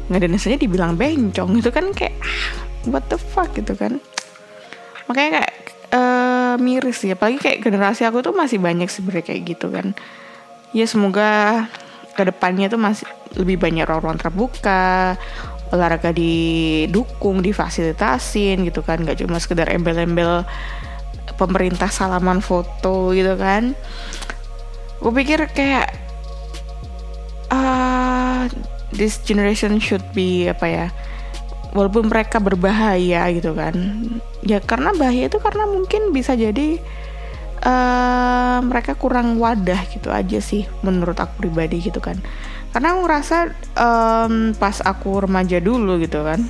nggak 0.08 0.20
ada 0.20 0.28
nasanya 0.28 0.58
dibilang 0.60 1.00
bencong 1.00 1.56
itu 1.56 1.72
kan 1.72 1.88
kayak 1.96 2.12
ah, 2.20 2.52
what 2.88 3.04
the 3.08 3.16
fuck 3.16 3.48
gitu 3.56 3.72
kan. 3.72 4.00
Makanya 5.08 5.40
kayak 5.40 5.52
uh, 5.92 6.54
miris 6.60 7.00
ya 7.04 7.16
apalagi 7.16 7.40
kayak 7.40 7.58
generasi 7.64 8.04
aku 8.04 8.20
tuh 8.20 8.36
masih 8.36 8.60
banyak 8.60 8.88
sebenarnya 8.88 9.24
kayak 9.32 9.42
gitu 9.56 9.72
kan. 9.72 9.96
Ya 10.76 10.84
semoga 10.84 11.64
ke 12.14 12.22
depannya 12.26 12.70
tuh 12.70 12.78
masih 12.78 13.06
lebih 13.34 13.58
banyak 13.58 13.84
ruang-ruang 13.86 14.18
terbuka 14.18 15.18
olahraga 15.74 16.14
didukung 16.14 17.42
difasilitasin 17.42 18.62
gitu 18.62 18.80
kan. 18.86 19.02
Nggak 19.02 19.26
cuma 19.26 19.42
sekedar 19.42 19.66
embel-embel 19.68 20.46
pemerintah 21.34 21.90
salaman 21.90 22.38
foto 22.38 23.10
gitu 23.10 23.34
kan. 23.34 23.74
Gue 25.02 25.12
pikir 25.12 25.50
kayak 25.50 25.90
uh, 27.50 28.46
this 28.94 29.18
generation 29.26 29.82
should 29.82 30.04
be 30.14 30.46
apa 30.46 30.66
ya 30.70 30.86
walaupun 31.74 32.06
mereka 32.06 32.38
berbahaya 32.38 33.26
gitu 33.34 33.52
kan. 33.52 33.74
Ya 34.46 34.62
karena 34.62 34.94
bahaya 34.94 35.26
itu 35.26 35.42
karena 35.42 35.66
mungkin 35.66 36.14
bisa 36.14 36.38
jadi 36.38 36.78
uh, 37.64 38.58
mereka 38.62 38.94
kurang 38.94 39.40
wadah 39.40 39.80
gitu 39.90 40.12
aja 40.12 40.38
sih 40.38 40.68
menurut 40.84 41.16
aku 41.18 41.48
pribadi 41.48 41.80
gitu 41.80 41.98
kan 41.98 42.20
karena 42.74 42.90
aku 42.90 43.00
ngerasa 43.06 43.36
um, 43.78 44.34
pas 44.58 44.82
aku 44.82 45.22
remaja 45.22 45.62
dulu 45.62 46.02
gitu 46.02 46.26
kan 46.26 46.42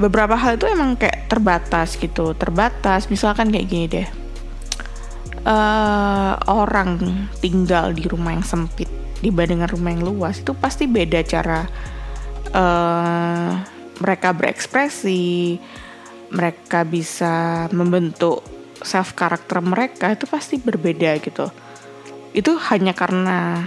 beberapa 0.00 0.40
hal 0.40 0.56
itu 0.56 0.64
emang 0.68 0.96
kayak 0.96 1.28
terbatas 1.28 1.96
gitu 2.00 2.32
terbatas. 2.36 3.12
Misalkan 3.12 3.52
kayak 3.52 3.68
gini 3.68 3.86
deh 3.92 4.08
uh, 5.44 6.32
orang 6.48 6.96
tinggal 7.44 7.92
di 7.92 8.08
rumah 8.08 8.32
yang 8.32 8.44
sempit 8.44 8.88
dibandingkan 9.20 9.72
rumah 9.72 9.90
yang 9.92 10.04
luas 10.04 10.40
itu 10.40 10.52
pasti 10.52 10.84
beda 10.84 11.20
cara 11.24 11.64
uh, 12.52 13.50
mereka 14.00 14.36
berekspresi 14.36 15.56
mereka 16.32 16.84
bisa 16.84 17.66
membentuk 17.72 18.44
self 18.80 19.16
karakter 19.16 19.62
mereka 19.64 20.12
itu 20.12 20.28
pasti 20.28 20.60
berbeda 20.60 21.16
gitu. 21.22 21.48
Itu 22.36 22.60
hanya 22.68 22.92
karena 22.92 23.64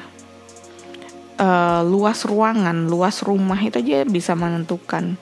uh, 1.39 1.81
luas 1.87 2.27
ruangan 2.27 2.85
luas 2.91 3.23
rumah 3.23 3.57
itu 3.57 3.79
aja 3.79 4.05
bisa 4.05 4.35
menentukan 4.35 5.15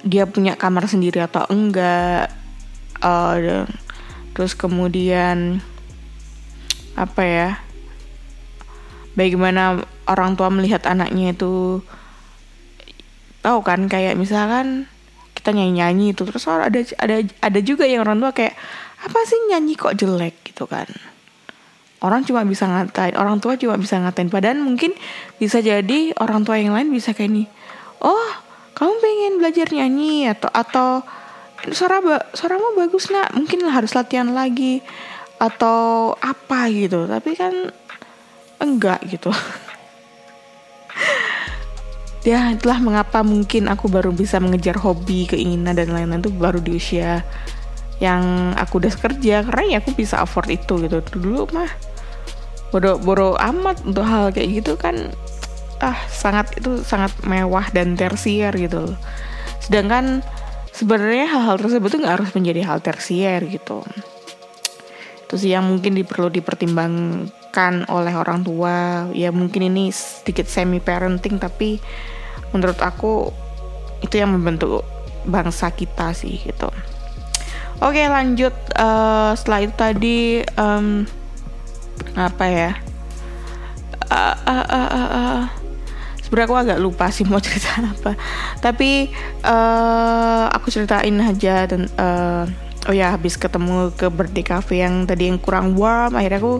dia 0.00 0.24
punya 0.24 0.56
kamar 0.56 0.88
sendiri 0.88 1.20
atau 1.20 1.44
enggak 1.52 2.32
uh, 3.04 3.66
terus 4.32 4.56
kemudian 4.56 5.60
apa 6.96 7.22
ya 7.22 7.48
bagaimana 9.18 9.84
orang 10.08 10.38
tua 10.38 10.48
melihat 10.48 10.86
anaknya 10.88 11.36
itu 11.36 11.84
tahu 13.44 13.60
kan 13.64 13.88
kayak 13.88 14.16
misalkan 14.16 14.88
kita 15.36 15.56
nyanyi 15.56 15.80
nyanyi 15.80 16.06
itu 16.12 16.22
terus 16.28 16.44
ada 16.48 16.80
ada 17.00 17.16
ada 17.40 17.60
juga 17.64 17.88
yang 17.88 18.04
orang 18.04 18.20
tua 18.20 18.32
kayak 18.36 18.54
apa 19.00 19.18
sih 19.24 19.40
nyanyi 19.48 19.80
kok 19.80 19.96
jelek? 19.96 20.36
gitu 20.44 20.68
kan 20.68 20.84
orang 22.00 22.24
cuma 22.24 22.44
bisa 22.48 22.64
ngatain 22.64 23.16
orang 23.16 23.38
tua 23.40 23.56
cuma 23.60 23.76
bisa 23.76 24.00
ngatain. 24.00 24.32
Padahal 24.32 24.60
mungkin 24.60 24.92
bisa 25.36 25.60
jadi 25.60 26.12
orang 26.16 26.44
tua 26.44 26.56
yang 26.56 26.72
lain 26.72 26.88
bisa 26.92 27.12
kayak 27.12 27.32
nih 27.32 27.46
oh 28.00 28.28
kamu 28.76 28.92
pengen 28.96 29.32
belajar 29.36 29.66
nyanyi 29.68 30.32
atau 30.32 30.48
atau 30.48 30.88
suara 31.68 32.00
ba 32.00 32.16
suaramu 32.32 32.72
bagus 32.76 33.12
nak. 33.12 33.36
Mungkin 33.36 33.68
harus 33.68 33.92
latihan 33.92 34.32
lagi 34.32 34.80
atau 35.36 36.12
apa 36.16 36.72
gitu. 36.72 37.04
Tapi 37.04 37.30
kan 37.36 37.54
enggak 38.60 39.00
gitu. 39.08 39.32
Ya 42.20 42.52
itulah 42.52 42.76
mengapa 42.84 43.24
mungkin 43.24 43.64
aku 43.64 43.88
baru 43.88 44.12
bisa 44.12 44.36
mengejar 44.44 44.76
hobi 44.76 45.24
keinginan 45.24 45.72
dan 45.72 45.88
lain-lain 45.88 46.20
itu 46.20 46.28
baru 46.28 46.60
di 46.60 46.76
usia 46.76 47.24
yang 47.96 48.52
aku 48.60 48.76
udah 48.76 48.92
kerja. 48.92 49.40
Karena 49.40 49.64
ya 49.64 49.76
aku 49.80 49.96
bisa 49.96 50.20
afford 50.20 50.52
itu 50.52 50.84
gitu. 50.84 51.00
Dulu 51.16 51.48
mah 51.56 51.89
bodoh-bodoh 52.70 53.34
amat 53.38 53.82
untuk 53.82 54.06
hal 54.06 54.30
kayak 54.30 54.62
gitu 54.62 54.78
kan 54.78 55.10
ah 55.80 55.96
sangat 56.12 56.60
itu 56.60 56.84
sangat 56.84 57.10
mewah 57.24 57.66
dan 57.72 57.96
tersier 57.96 58.52
gitu 58.52 58.90
loh. 58.90 58.96
Sedangkan 59.64 60.20
sebenarnya 60.70 61.26
hal-hal 61.28 61.56
tersebut 61.56 61.88
tuh 61.88 62.00
nggak 62.04 62.14
harus 62.20 62.30
menjadi 62.36 62.60
hal 62.68 62.78
tersier 62.84 63.40
gitu. 63.48 63.80
Itu 65.24 65.34
sih 65.40 65.56
yang 65.56 65.64
mungkin 65.66 65.96
perlu 66.04 66.28
dipertimbangkan 66.28 67.88
oleh 67.88 68.12
orang 68.12 68.44
tua. 68.44 69.08
Ya 69.16 69.32
mungkin 69.32 69.72
ini 69.72 69.88
sedikit 69.88 70.44
semi 70.46 70.84
parenting 70.84 71.40
tapi 71.40 71.80
menurut 72.52 72.76
aku 72.84 73.32
itu 74.04 74.20
yang 74.20 74.36
membentuk 74.36 74.84
bangsa 75.24 75.72
kita 75.72 76.12
sih 76.12 76.40
gitu. 76.44 76.68
Oke 77.80 78.04
lanjut 78.04 78.52
uh, 78.76 79.32
setelah 79.32 79.60
itu 79.64 79.74
tadi 79.80 80.18
um, 80.60 81.08
apa 82.14 82.44
ya? 82.48 82.70
Uh, 84.10 84.34
uh, 84.42 84.66
uh, 84.66 84.88
uh, 84.90 85.08
uh. 85.14 85.40
sebenarnya 86.18 86.46
aku 86.50 86.56
agak 86.58 86.78
lupa 86.82 87.06
sih 87.14 87.22
mau 87.26 87.38
cerita 87.44 87.78
apa. 87.78 88.18
Tapi 88.58 89.10
uh, 89.46 90.50
aku 90.50 90.70
ceritain 90.72 91.14
aja 91.22 91.68
dan 91.70 91.86
uh, 91.94 92.44
oh 92.88 92.94
ya 92.94 93.14
habis 93.14 93.36
ketemu 93.38 93.92
ke 93.94 94.08
birthday 94.10 94.44
cafe 94.44 94.82
yang 94.82 95.04
tadi 95.04 95.28
yang 95.30 95.38
kurang 95.38 95.76
warm 95.76 96.16
akhirnya 96.16 96.40
aku 96.40 96.54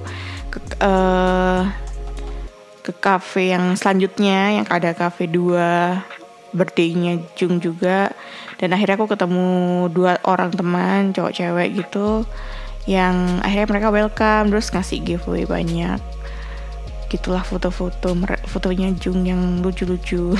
ke 0.50 0.58
uh, 0.82 1.64
ke 2.80 2.92
cafe 2.96 3.54
yang 3.54 3.74
selanjutnya 3.76 4.62
yang 4.62 4.66
ada 4.68 4.94
cafe 4.96 5.26
dua 5.30 6.00
birthday-nya 6.50 7.22
Jung 7.38 7.62
juga. 7.62 8.10
Dan 8.58 8.76
akhirnya 8.76 9.00
aku 9.00 9.08
ketemu 9.08 9.48
dua 9.88 10.20
orang 10.26 10.52
teman 10.52 11.16
cowok 11.16 11.32
cewek 11.32 11.80
gitu 11.80 12.28
yang 12.88 13.44
akhirnya 13.44 13.68
mereka 13.68 13.88
welcome 13.92 14.46
terus 14.52 14.72
ngasih 14.72 15.04
giveaway 15.04 15.44
banyak. 15.44 16.00
Gitulah 17.10 17.42
foto-foto 17.42 18.14
fotonya 18.46 18.94
Jung 18.96 19.26
yang 19.26 19.60
lucu-lucu. 19.60 20.36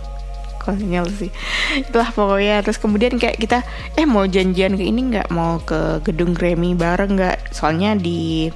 Konyol 0.62 1.10
sih. 1.10 1.30
Itulah 1.74 2.14
pokoknya. 2.14 2.62
Terus 2.62 2.78
kemudian 2.78 3.18
kayak 3.18 3.36
kita 3.42 3.66
eh 3.98 4.06
mau 4.06 4.22
janjian 4.24 4.78
ke 4.78 4.84
ini 4.86 5.10
nggak? 5.10 5.28
Mau 5.34 5.58
ke 5.58 5.98
gedung 6.06 6.32
Grammy 6.32 6.78
bareng 6.78 7.18
nggak? 7.18 7.50
Soalnya 7.50 7.98
di 7.98 8.48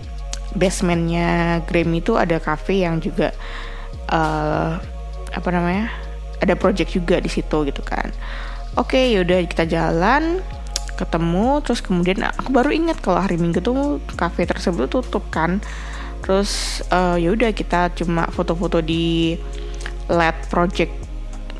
basementnya 0.54 1.60
Grammy 1.66 2.00
itu 2.00 2.14
ada 2.14 2.38
cafe 2.38 2.86
yang 2.86 3.02
juga 3.02 3.34
uh, 4.08 4.78
apa 5.34 5.48
namanya 5.50 5.90
ada 6.40 6.54
project 6.54 6.94
juga 6.94 7.18
di 7.18 7.28
situ 7.28 7.66
gitu 7.66 7.82
kan. 7.82 8.14
Oke 8.78 9.10
yaudah 9.10 9.42
kita 9.44 9.66
jalan 9.66 10.40
ketemu 10.96 11.60
terus 11.60 11.84
kemudian 11.84 12.24
aku 12.24 12.50
baru 12.50 12.72
ingat 12.72 12.98
kalau 13.04 13.20
hari 13.20 13.36
Minggu 13.36 13.60
tuh 13.60 14.00
cafe 14.16 14.48
tersebut 14.48 14.88
tutup 14.88 15.28
kan. 15.28 15.60
Terus 16.24 16.82
uh, 16.90 17.14
ya 17.20 17.30
udah 17.36 17.52
kita 17.52 17.94
cuma 17.94 18.26
foto-foto 18.32 18.82
di 18.82 19.36
LED 20.10 20.38
project 20.50 20.92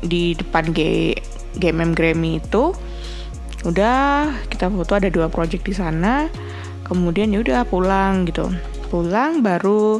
di 0.03 0.33
depan 0.35 0.73
G 0.73 1.13
GMM 1.55 1.93
Grammy 1.93 2.41
itu. 2.41 2.73
Udah 3.63 4.29
kita 4.51 4.67
foto 4.67 4.97
ada 4.97 5.07
dua 5.07 5.31
project 5.31 5.63
di 5.63 5.73
sana. 5.77 6.27
Kemudian 6.83 7.31
ya 7.31 7.39
udah 7.39 7.63
pulang 7.63 8.27
gitu. 8.27 8.51
Pulang 8.91 9.43
baru 9.43 9.99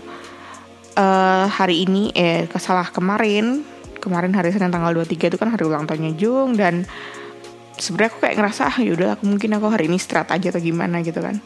uh, 0.98 1.46
hari 1.48 1.86
ini 1.86 2.12
eh 2.12 2.50
kesalah 2.50 2.90
kemarin. 2.92 3.64
Kemarin 3.98 4.32
hari 4.32 4.56
Senin 4.56 4.72
tanggal 4.72 4.96
23 4.96 5.36
itu 5.36 5.38
kan 5.42 5.52
hari 5.52 5.68
ulang 5.68 5.84
tahunnya 5.84 6.16
Jung 6.16 6.56
dan 6.56 6.88
sebenarnya 7.78 8.10
aku 8.14 8.20
kayak 8.26 8.36
ngerasa 8.42 8.62
ah 8.74 8.78
yaudah 8.82 9.10
aku 9.18 9.24
mungkin 9.30 9.54
aku 9.54 9.68
hari 9.70 9.86
ini 9.90 10.02
istirahat 10.02 10.34
aja 10.34 10.50
atau 10.50 10.62
gimana 10.62 11.02
gitu 11.06 11.22
kan 11.22 11.38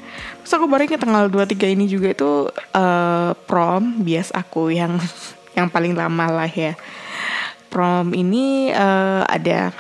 terus 0.42 0.54
aku 0.56 0.66
baru 0.66 0.88
ingat 0.88 1.04
tanggal 1.04 1.28
23 1.28 1.76
ini 1.76 1.86
juga 1.92 2.08
itu 2.16 2.32
uh, 2.76 3.32
prom 3.46 4.02
bias 4.02 4.32
aku 4.32 4.72
yang 4.72 4.96
yang 5.58 5.68
paling 5.68 5.94
lama 5.94 6.32
lah 6.32 6.52
ya 6.52 6.80
prom 7.72 8.12
ini 8.12 8.72
uh, 8.76 9.24
ada 9.28 9.72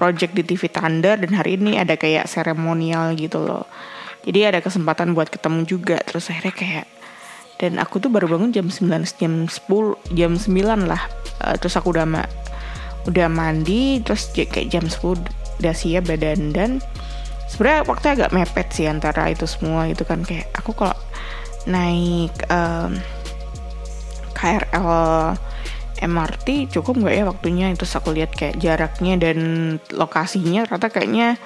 project 0.00 0.32
di 0.32 0.42
TV 0.48 0.72
Thunder 0.72 1.20
dan 1.20 1.36
hari 1.36 1.60
ini 1.60 1.76
ada 1.76 1.92
kayak 2.00 2.24
seremonial 2.24 3.12
gitu 3.20 3.44
loh. 3.44 3.68
Jadi 4.24 4.48
ada 4.48 4.64
kesempatan 4.64 5.12
buat 5.12 5.28
ketemu 5.28 5.68
juga 5.68 6.00
terus 6.00 6.32
akhirnya 6.32 6.56
kayak 6.56 6.86
dan 7.60 7.76
aku 7.76 8.00
tuh 8.00 8.08
baru 8.08 8.24
bangun 8.24 8.56
jam 8.56 8.72
9 8.72 8.88
jam 9.20 9.44
10 9.44 10.16
jam 10.16 10.32
9 10.32 10.88
lah. 10.88 11.04
Uh, 11.44 11.54
terus 11.60 11.76
aku 11.76 11.92
udah 11.92 12.08
udah 13.04 13.28
mandi 13.28 14.00
terus 14.00 14.32
kayak 14.32 14.72
jam 14.72 14.88
10 14.88 15.39
udah 15.60 15.74
siap 15.76 16.08
badan. 16.08 16.50
Dan 16.50 16.70
sebenarnya 17.46 17.84
waktu 17.84 18.06
agak 18.16 18.30
mepet 18.32 18.68
sih 18.72 18.88
antara 18.88 19.28
itu 19.28 19.44
semua 19.44 19.86
gitu 19.92 20.08
kan. 20.08 20.24
Kayak 20.24 20.48
aku 20.56 20.72
kalau 20.72 20.96
naik 21.68 22.32
um, 22.48 22.96
KRL 24.32 24.88
MRT 26.00 26.72
cukup 26.72 27.04
nggak 27.04 27.14
ya 27.14 27.24
waktunya? 27.28 27.66
Terus 27.76 27.92
aku 27.92 28.16
lihat 28.16 28.32
kayak 28.32 28.56
jaraknya 28.56 29.20
dan 29.20 29.38
lokasinya 29.92 30.64
ternyata 30.64 30.88
kayaknya 30.88 31.36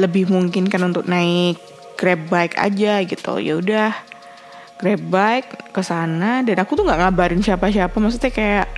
lebih 0.00 0.32
mungkin 0.32 0.72
kan 0.72 0.80
untuk 0.88 1.04
naik 1.04 1.60
grab 2.00 2.24
bike 2.32 2.56
aja 2.56 3.04
gitu. 3.04 3.36
Ya 3.36 3.60
udah 3.60 3.92
grab 4.80 5.02
bike 5.12 5.76
ke 5.76 5.82
sana. 5.84 6.40
Dan 6.40 6.56
aku 6.56 6.80
tuh 6.80 6.88
nggak 6.88 7.00
ngabarin 7.04 7.44
siapa-siapa. 7.44 7.92
Maksudnya 7.92 8.32
kayak 8.32 8.68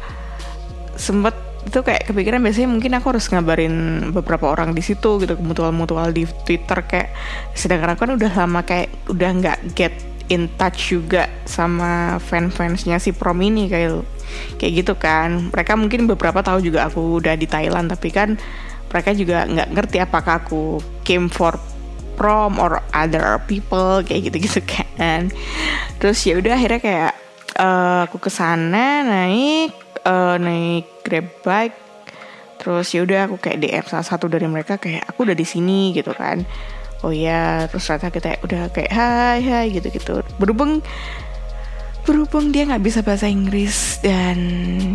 sempet 0.99 1.35
itu 1.65 1.81
kayak 1.81 2.07
kepikiran 2.13 2.45
biasanya 2.45 2.69
mungkin 2.71 2.93
aku 2.95 3.17
harus 3.17 3.27
ngabarin 3.33 3.75
beberapa 4.13 4.53
orang 4.53 4.77
di 4.77 4.85
situ 4.85 5.19
gitu 5.21 5.35
mutual-mutual 5.41 6.13
di 6.13 6.29
Twitter 6.45 6.85
kayak. 6.85 7.11
Sedangkan 7.57 7.97
aku 7.97 8.05
kan 8.05 8.13
udah 8.15 8.33
lama 8.37 8.61
kayak 8.63 8.93
udah 9.09 9.31
nggak 9.41 9.59
get 9.73 9.95
in 10.29 10.49
touch 10.57 10.93
juga 10.97 11.29
sama 11.45 12.17
fan-fansnya 12.21 12.97
si 12.97 13.13
prom 13.13 13.41
ini 13.41 13.69
kayak 13.69 14.05
kayak 14.61 14.73
gitu 14.85 14.95
kan. 14.97 15.51
Mereka 15.53 15.73
mungkin 15.77 16.05
beberapa 16.05 16.45
tahu 16.45 16.61
juga 16.65 16.89
aku 16.89 17.21
udah 17.21 17.35
di 17.37 17.49
Thailand 17.49 17.89
tapi 17.93 18.09
kan 18.13 18.37
mereka 18.93 19.11
juga 19.17 19.49
nggak 19.49 19.69
ngerti 19.75 19.97
apakah 19.99 20.45
aku 20.45 20.79
came 21.03 21.27
for 21.27 21.59
prom 22.15 22.63
or 22.63 22.79
other 22.95 23.43
people 23.51 24.05
kayak 24.07 24.31
gitu-gitu 24.31 24.61
kan. 24.69 25.33
Terus 25.99 26.21
ya 26.23 26.39
udah 26.39 26.55
akhirnya 26.55 26.81
kayak 26.81 27.13
uh, 27.59 28.07
aku 28.07 28.23
ke 28.23 28.31
sana 28.31 29.03
naik 29.03 29.84
uh, 30.05 30.37
naik 30.39 31.05
grab 31.05 31.27
bike 31.43 31.77
terus 32.61 32.89
ya 32.97 33.05
udah 33.05 33.29
aku 33.29 33.37
kayak 33.37 33.61
DM 33.61 33.85
salah 33.85 34.07
satu 34.07 34.31
dari 34.31 34.49
mereka 34.49 34.81
kayak 34.81 35.05
aku 35.11 35.27
udah 35.29 35.37
di 35.37 35.45
sini 35.45 35.93
gitu 35.93 36.15
kan. 36.17 36.47
Oh 37.05 37.13
ya 37.13 37.69
terus 37.69 37.85
ternyata 37.85 38.09
kita 38.09 38.29
udah 38.41 38.63
kayak 38.73 38.93
hai 38.95 39.41
hai 39.45 39.67
gitu 39.69 39.93
gitu 39.93 40.25
berhubung 40.41 40.81
berhubung 42.05 42.53
dia 42.53 42.69
nggak 42.69 42.85
bisa 42.85 43.01
bahasa 43.01 43.29
Inggris 43.29 44.01
dan 44.01 44.37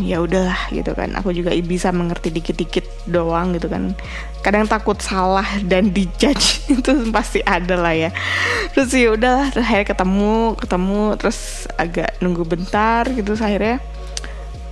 ya 0.01 0.17
udahlah 0.17 0.69
gitu 0.73 0.93
kan. 0.97 1.13
Aku 1.21 1.29
juga 1.29 1.53
bisa 1.61 1.93
mengerti 1.93 2.33
dikit-dikit 2.33 2.85
doang 3.05 3.53
gitu 3.53 3.69
kan. 3.69 3.93
Kadang 4.41 4.65
takut 4.65 4.97
salah 4.97 5.45
dan 5.65 5.93
dijudge 5.93 6.63
itu 6.73 6.91
pasti 7.13 7.45
ada 7.45 7.77
lah 7.77 7.93
ya. 7.93 8.09
Terus 8.73 8.89
ya 8.93 9.13
udahlah 9.13 9.53
akhirnya 9.53 9.85
ketemu 9.93 10.57
ketemu 10.57 11.01
terus 11.21 11.69
agak 11.77 12.17
nunggu 12.21 12.45
bentar 12.45 13.05
gitu 13.09 13.37
akhirnya 13.37 13.77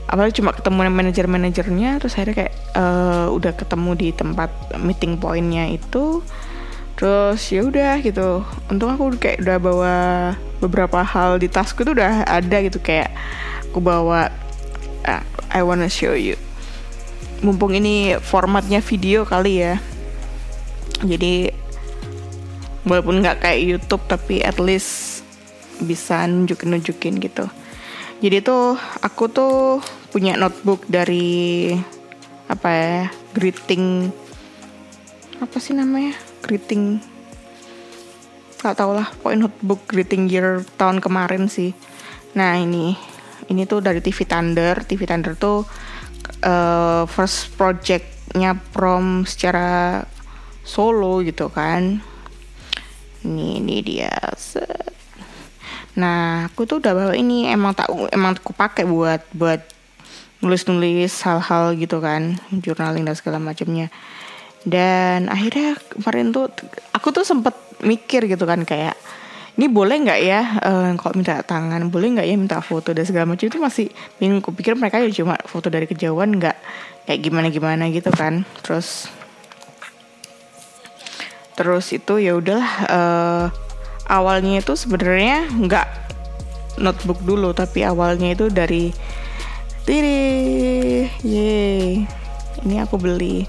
apalagi 0.08 0.40
cuma 0.40 0.56
ketemu 0.56 0.88
manajer-manajernya 0.88 2.00
terus 2.00 2.16
akhirnya 2.16 2.48
kayak 2.48 2.56
uh, 2.80 3.28
udah 3.36 3.52
ketemu 3.52 3.92
di 3.96 4.08
tempat 4.16 4.50
meeting 4.80 5.20
pointnya 5.20 5.68
itu. 5.68 6.24
Terus 6.98 7.44
ya 7.54 7.62
udah 7.62 8.02
gitu. 8.02 8.42
Untung 8.74 8.90
aku 8.90 9.14
kayak 9.20 9.44
udah 9.46 9.58
bawa 9.62 9.96
beberapa 10.58 11.06
hal 11.06 11.38
di 11.38 11.46
tasku 11.46 11.86
tuh 11.86 11.94
udah 11.94 12.26
ada 12.26 12.58
gitu 12.66 12.82
kayak 12.82 13.14
aku 13.70 13.78
bawa 13.78 14.34
uh, 15.06 15.24
I 15.54 15.62
wanna 15.62 15.92
show 15.92 16.18
you. 16.18 16.40
Mumpung 17.46 17.78
ini 17.78 18.18
formatnya 18.18 18.82
video 18.82 19.28
kali 19.28 19.62
ya. 19.62 19.78
Jadi 21.06 21.54
walaupun 22.88 23.22
nggak 23.22 23.46
kayak 23.46 23.60
YouTube 23.62 24.02
tapi 24.10 24.42
at 24.42 24.58
least 24.58 25.22
bisa 25.84 26.26
nunjukin 26.26 26.74
nunjukin 26.74 27.22
gitu. 27.22 27.46
Jadi 28.18 28.42
tuh 28.42 28.74
aku 29.06 29.30
tuh 29.30 29.78
punya 30.12 30.40
notebook 30.40 30.88
dari 30.88 31.72
apa 32.48 32.70
ya 32.72 33.02
greeting. 33.36 34.10
Apa 35.44 35.60
sih 35.60 35.76
namanya? 35.76 36.16
Greeting. 36.42 37.04
Gak 38.64 38.80
tau 38.80 38.96
lah 38.96 39.12
poin 39.22 39.38
notebook 39.38 39.86
greeting 39.86 40.32
year 40.32 40.64
tahun 40.80 41.04
kemarin 41.04 41.52
sih. 41.52 41.76
Nah 42.34 42.58
ini. 42.58 42.98
Ini 43.48 43.64
tuh 43.64 43.80
dari 43.80 44.04
TV 44.04 44.28
Thunder. 44.28 44.84
TV 44.84 45.08
Thunder 45.08 45.38
tuh 45.38 45.64
uh, 46.44 47.04
first 47.08 47.54
projectnya 47.56 48.60
prom 48.74 49.24
secara 49.24 50.04
solo 50.66 51.24
gitu 51.24 51.48
kan. 51.54 52.02
Ini 53.24 53.62
ini 53.62 53.76
dia. 53.86 54.12
Nah 55.98 56.50
aku 56.50 56.68
tuh 56.70 56.82
udah 56.82 56.94
bawa 56.94 57.14
ini. 57.16 57.48
Emang 57.48 57.74
tak 57.78 57.90
emang 58.12 58.36
aku 58.36 58.52
pakai 58.52 58.84
buat 58.84 59.22
buat 59.32 59.77
nulis-nulis 60.44 61.12
hal-hal 61.26 61.74
gitu 61.74 61.98
kan 61.98 62.38
journaling 62.62 63.04
dan 63.06 63.16
segala 63.18 63.42
macamnya. 63.42 63.90
Dan 64.68 65.32
akhirnya 65.32 65.80
kemarin 65.94 66.36
tuh 66.36 66.52
aku 66.92 67.16
tuh 67.16 67.24
sempet 67.24 67.56
mikir 67.82 68.26
gitu 68.28 68.44
kan 68.44 68.68
kayak 68.68 68.98
ini 69.58 69.66
boleh 69.66 69.98
nggak 70.06 70.22
ya 70.22 70.42
uh, 70.62 70.94
kalau 71.02 71.14
minta 71.18 71.42
tangan 71.42 71.90
boleh 71.90 72.14
nggak 72.14 72.28
ya 72.30 72.36
minta 72.38 72.62
foto 72.62 72.94
dan 72.94 73.06
segala 73.10 73.34
macam? 73.34 73.50
Itu 73.50 73.58
masih 73.58 73.90
bingung 74.22 74.44
kupikir 74.46 74.78
mereka 74.78 75.02
ya 75.02 75.10
cuma 75.10 75.34
foto 75.50 75.74
dari 75.74 75.90
kejauhan 75.90 76.38
nggak 76.38 76.58
kayak 77.10 77.20
gimana 77.26 77.48
gimana 77.50 77.84
gitu 77.90 78.14
kan. 78.14 78.46
Terus 78.62 79.10
terus 81.58 81.90
itu 81.90 82.22
ya 82.22 82.38
udahlah 82.38 82.72
uh, 82.86 83.46
awalnya 84.06 84.62
itu 84.62 84.78
sebenarnya 84.78 85.50
nggak 85.50 85.88
notebook 86.78 87.18
dulu 87.26 87.50
tapi 87.58 87.82
awalnya 87.82 88.38
itu 88.38 88.54
dari 88.54 88.94
tiri 89.88 91.08
ye 91.24 92.04
ini 92.68 92.76
aku 92.84 93.00
beli. 93.00 93.48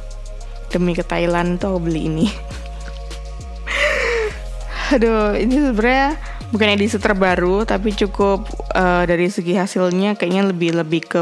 Demi 0.70 0.94
ke 0.94 1.02
Thailand 1.02 1.58
tuh 1.58 1.74
aku 1.74 1.90
beli 1.90 2.06
ini. 2.06 2.26
Aduh 4.94 5.34
ini 5.34 5.58
sebenarnya 5.58 6.14
bukan 6.54 6.68
edisi 6.72 6.96
terbaru 6.96 7.66
tapi 7.66 7.92
cukup 7.92 8.46
uh, 8.72 9.04
dari 9.04 9.28
segi 9.28 9.58
hasilnya 9.58 10.14
kayaknya 10.14 10.48
lebih 10.48 10.78
lebih 10.78 11.02
ke 11.02 11.20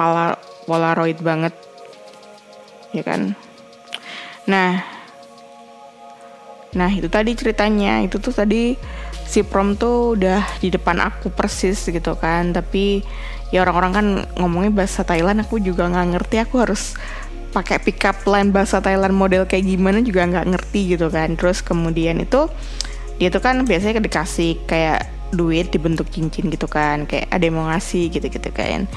polar 0.00 0.40
polaroid 0.64 1.20
banget. 1.20 1.52
Ya 2.96 3.04
kan? 3.04 3.36
Nah. 4.48 5.00
Nah 6.70 6.90
itu 6.94 7.10
tadi 7.10 7.34
ceritanya. 7.34 8.00
Itu 8.06 8.22
tuh 8.22 8.32
tadi 8.32 8.78
si 9.26 9.42
prom 9.42 9.74
tuh 9.74 10.14
udah 10.14 10.62
di 10.62 10.70
depan 10.70 11.02
aku 11.02 11.34
persis 11.34 11.82
gitu 11.90 12.14
kan. 12.16 12.54
Tapi 12.54 13.02
ya 13.50 13.66
orang-orang 13.66 13.92
kan 13.92 14.06
ngomongnya 14.38 14.72
bahasa 14.82 15.02
Thailand 15.02 15.42
aku 15.42 15.58
juga 15.62 15.90
nggak 15.90 16.08
ngerti. 16.16 16.36
Aku 16.46 16.62
harus 16.62 16.94
pakai 17.50 17.82
pick 17.82 18.02
up 18.06 18.22
line 18.30 18.54
bahasa 18.54 18.78
Thailand 18.78 19.14
model 19.14 19.42
kayak 19.46 19.66
gimana 19.66 19.98
juga 20.02 20.26
nggak 20.26 20.46
ngerti 20.54 20.96
gitu 20.96 21.10
kan. 21.10 21.34
Terus 21.34 21.62
kemudian 21.62 22.22
itu 22.22 22.46
dia 23.18 23.28
tuh 23.28 23.42
kan 23.42 23.62
biasanya 23.66 24.00
dikasih 24.00 24.64
kayak 24.64 25.20
duit 25.30 25.70
dibentuk 25.70 26.10
cincin 26.10 26.50
gitu 26.50 26.66
kan 26.66 27.06
kayak 27.06 27.30
ada 27.30 27.46
yang 27.46 27.54
mau 27.54 27.70
ngasih 27.70 28.10
gitu 28.10 28.26
gitu 28.26 28.50
kan. 28.50 28.90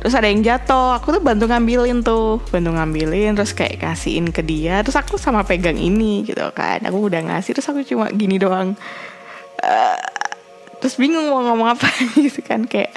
Terus 0.00 0.14
ada 0.16 0.28
yang 0.28 0.40
jatuh 0.40 0.96
aku 0.96 1.12
tuh 1.16 1.22
bantu 1.24 1.44
ngambilin 1.48 2.00
tuh 2.00 2.40
bantu 2.48 2.70
ngambilin 2.72 3.36
terus 3.36 3.52
kayak 3.52 3.80
kasihin 3.84 4.32
ke 4.32 4.40
dia. 4.40 4.80
Terus 4.80 4.96
aku 4.96 5.20
sama 5.20 5.44
pegang 5.44 5.76
ini 5.76 6.24
gitu 6.24 6.44
kan 6.56 6.80
aku 6.84 7.08
udah 7.08 7.20
ngasih 7.28 7.56
terus 7.56 7.68
aku 7.68 7.84
cuma 7.84 8.08
gini 8.12 8.40
doang. 8.40 8.76
Uh, 9.64 9.96
terus 10.84 11.00
bingung 11.00 11.32
mau 11.32 11.40
ngomong 11.40 11.80
apa 11.80 11.88
gitu 12.28 12.44
kan 12.44 12.68
kayak 12.68 12.92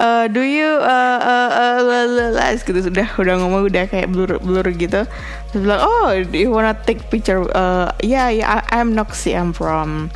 uh, 0.00 0.24
do 0.24 0.40
you 0.40 0.64
uh, 0.64 1.20
uh, 1.20 1.50
uh, 1.84 2.56
gitu 2.56 2.80
sudah 2.80 3.04
udah 3.20 3.36
ngomong 3.36 3.68
udah 3.68 3.84
kayak 3.92 4.08
blur 4.08 4.40
blur 4.40 4.64
gitu. 4.72 5.04
Terus 5.52 5.60
bilang 5.60 5.84
oh 5.84 6.16
do 6.16 6.36
you 6.40 6.48
wanna 6.48 6.72
take 6.88 6.96
picture 7.12 7.44
uh, 7.52 7.92
yeah 8.00 8.32
yeah 8.32 8.64
I'm 8.72 8.96
Noxy 8.96 9.36
I'm 9.36 9.52
from 9.52 10.08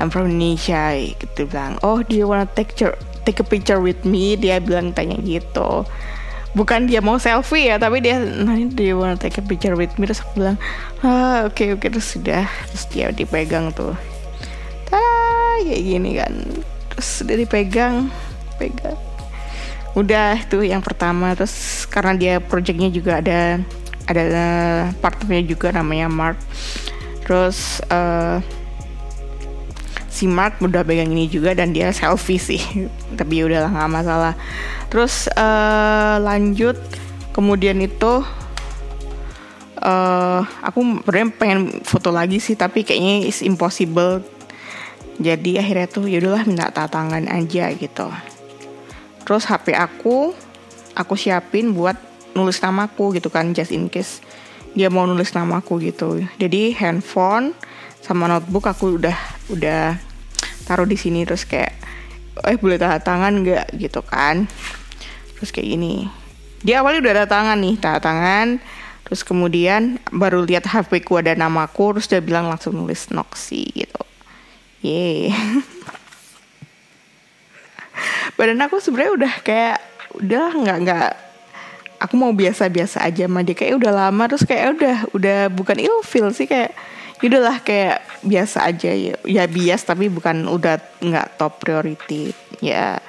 I'm 0.00 0.08
from 0.08 0.32
Indonesia 0.32 0.96
gitu 1.20 1.52
bilang. 1.52 1.76
Oh 1.84 2.00
do 2.00 2.16
you 2.16 2.24
wanna 2.24 2.48
take 2.56 2.72
picture 2.72 2.96
take 3.28 3.36
a 3.36 3.44
picture 3.44 3.84
with 3.84 4.08
me? 4.08 4.32
Dia 4.40 4.64
bilang 4.64 4.96
tanya 4.96 5.20
gitu. 5.20 5.84
Bukan 6.56 6.88
dia 6.88 7.04
mau 7.04 7.20
selfie 7.20 7.68
ya 7.68 7.76
tapi 7.76 8.00
dia 8.00 8.24
nanti 8.24 8.72
dia 8.72 8.96
wanna 8.96 9.20
take 9.20 9.36
a 9.36 9.44
picture 9.44 9.76
with 9.76 9.92
me? 10.00 10.08
Terus 10.08 10.24
aku 10.24 10.40
bilang 10.40 10.56
ah 11.04 11.44
oke 11.44 11.60
okay, 11.60 11.76
oke 11.76 11.84
okay. 11.84 11.92
terus 11.92 12.08
sudah 12.08 12.48
terus 12.72 12.88
dia 12.88 13.12
dipegang 13.12 13.68
tuh 13.76 13.92
kayak 15.64 15.82
gini 15.82 16.10
kan. 16.18 16.32
Terus 16.94 17.08
udah 17.24 17.36
dipegang 17.36 17.96
pegang. 18.58 18.98
Udah 19.94 20.42
tuh 20.50 20.66
yang 20.66 20.82
pertama. 20.82 21.32
Terus 21.38 21.86
karena 21.88 22.12
dia 22.14 22.34
projectnya 22.42 22.90
juga 22.90 23.22
ada 23.22 23.62
ada 24.08 24.46
partnernya 24.98 25.44
juga 25.46 25.70
namanya 25.74 26.08
Mark. 26.10 26.38
Terus 27.24 27.84
uh, 27.92 28.40
si 30.08 30.26
Mark 30.26 30.58
udah 30.58 30.82
pegang 30.82 31.12
ini 31.12 31.30
juga 31.30 31.54
dan 31.54 31.70
dia 31.70 31.92
selfie 31.94 32.40
sih. 32.40 32.62
Tapi 33.18 33.32
ya 33.40 33.44
udahlah 33.46 33.70
nggak 33.70 33.92
masalah. 33.92 34.34
Terus 34.90 35.30
uh, 35.34 36.18
lanjut. 36.22 36.76
Kemudian 37.38 37.78
itu 37.78 38.26
uh, 39.82 40.40
aku 40.62 41.02
sebenarnya 41.02 41.28
pengen 41.38 41.60
foto 41.86 42.10
lagi 42.10 42.42
sih 42.42 42.58
tapi 42.58 42.82
kayaknya 42.82 43.26
is 43.26 43.40
impossible 43.46 44.22
jadi 45.18 45.58
akhirnya 45.58 45.86
tuh 45.90 46.06
yaudahlah 46.06 46.46
minta 46.46 46.70
tangan 46.70 47.26
aja 47.26 47.74
gitu. 47.74 48.06
Terus 49.26 49.44
HP 49.50 49.74
aku 49.74 50.30
aku 50.94 51.14
siapin 51.18 51.74
buat 51.74 51.98
nulis 52.38 52.62
namaku 52.62 53.18
gitu 53.18 53.26
kan 53.26 53.50
just 53.50 53.74
in 53.74 53.90
case 53.90 54.22
dia 54.78 54.86
mau 54.86 55.10
nulis 55.10 55.34
namaku 55.34 55.90
gitu. 55.90 56.22
Jadi 56.38 56.70
handphone 56.78 57.50
sama 57.98 58.30
notebook 58.30 58.70
aku 58.70 58.94
udah 58.94 59.18
udah 59.50 59.98
taruh 60.70 60.86
di 60.86 60.94
sini 60.94 61.26
terus 61.26 61.42
kayak 61.42 61.74
eh 62.46 62.54
boleh 62.54 62.78
tanda 62.78 63.02
tangan 63.02 63.42
nggak? 63.42 63.74
gitu 63.74 63.98
kan. 64.06 64.46
Terus 65.34 65.50
kayak 65.50 65.66
gini. 65.66 66.06
Dia 66.62 66.78
awalnya 66.78 67.02
udah 67.02 67.12
ada 67.18 67.26
tangan 67.26 67.58
nih 67.58 67.74
tanda 67.82 67.98
tangan. 67.98 68.62
Terus 69.02 69.26
kemudian 69.26 69.98
baru 70.14 70.46
lihat 70.46 70.70
HP 70.70 71.02
ku 71.02 71.18
ada 71.18 71.34
namaku 71.34 71.98
terus 71.98 72.06
dia 72.06 72.22
bilang 72.22 72.46
langsung 72.46 72.78
nulis 72.78 73.10
Noxy 73.10 73.66
gitu 73.74 74.07
Yeay. 74.82 75.34
Badan 78.38 78.62
aku 78.62 78.78
sebenarnya 78.78 79.12
udah 79.18 79.34
kayak 79.42 79.78
udah 80.22 80.48
nggak 80.54 80.78
nggak. 80.86 81.10
Aku 81.98 82.14
mau 82.14 82.30
biasa-biasa 82.30 83.02
aja 83.02 83.26
sama 83.26 83.42
dia. 83.42 83.58
Kayak 83.58 83.82
udah 83.82 83.92
lama 84.06 84.24
terus 84.30 84.46
kayak 84.46 84.78
udah 84.78 84.96
udah 85.10 85.38
bukan 85.50 85.78
ilfil 85.82 86.30
sih 86.30 86.46
kayak 86.46 86.70
ya 87.18 87.26
udahlah 87.26 87.58
kayak 87.66 87.98
biasa 88.22 88.70
aja. 88.70 88.94
Ya 88.94 89.14
ya 89.26 89.44
bias 89.50 89.82
tapi 89.82 90.06
bukan 90.06 90.46
udah 90.46 90.78
nggak 91.02 91.34
top 91.34 91.58
priority. 91.58 92.30
Ya 92.62 93.02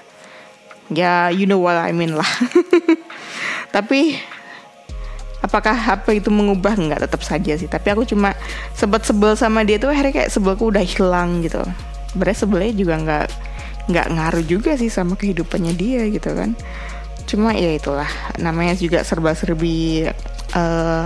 ya 0.89 1.29
you 1.29 1.45
know 1.45 1.61
what 1.61 1.77
I 1.77 1.93
mean 1.93 2.17
lah. 2.17 2.29
Tapi 3.75 4.17
apakah 5.45 5.77
HP 5.77 6.25
itu 6.25 6.33
mengubah? 6.33 6.73
Nggak 6.73 7.05
tetap 7.05 7.21
saja 7.21 7.53
sih. 7.53 7.69
Tapi 7.69 7.93
aku 7.93 8.03
cuma 8.09 8.33
sebet 8.79 9.03
sebel 9.03 9.35
sama 9.35 9.67
dia 9.67 9.75
tuh 9.75 9.91
akhirnya 9.91 10.23
kayak 10.23 10.31
sebelku 10.31 10.71
udah 10.71 10.83
hilang 10.83 11.43
gitu. 11.43 11.59
Beres 12.15 12.39
sebelnya 12.39 12.71
juga 12.71 12.95
nggak 13.03 13.27
nggak 13.91 14.07
ngaruh 14.15 14.45
juga 14.47 14.79
sih 14.79 14.87
sama 14.87 15.19
kehidupannya 15.19 15.75
dia 15.75 16.07
gitu 16.07 16.31
kan. 16.31 16.55
Cuma 17.27 17.51
ya 17.51 17.75
itulah 17.75 18.07
namanya 18.39 18.79
juga 18.79 19.03
serba 19.03 19.35
serbi 19.35 20.07
uh, 20.55 21.05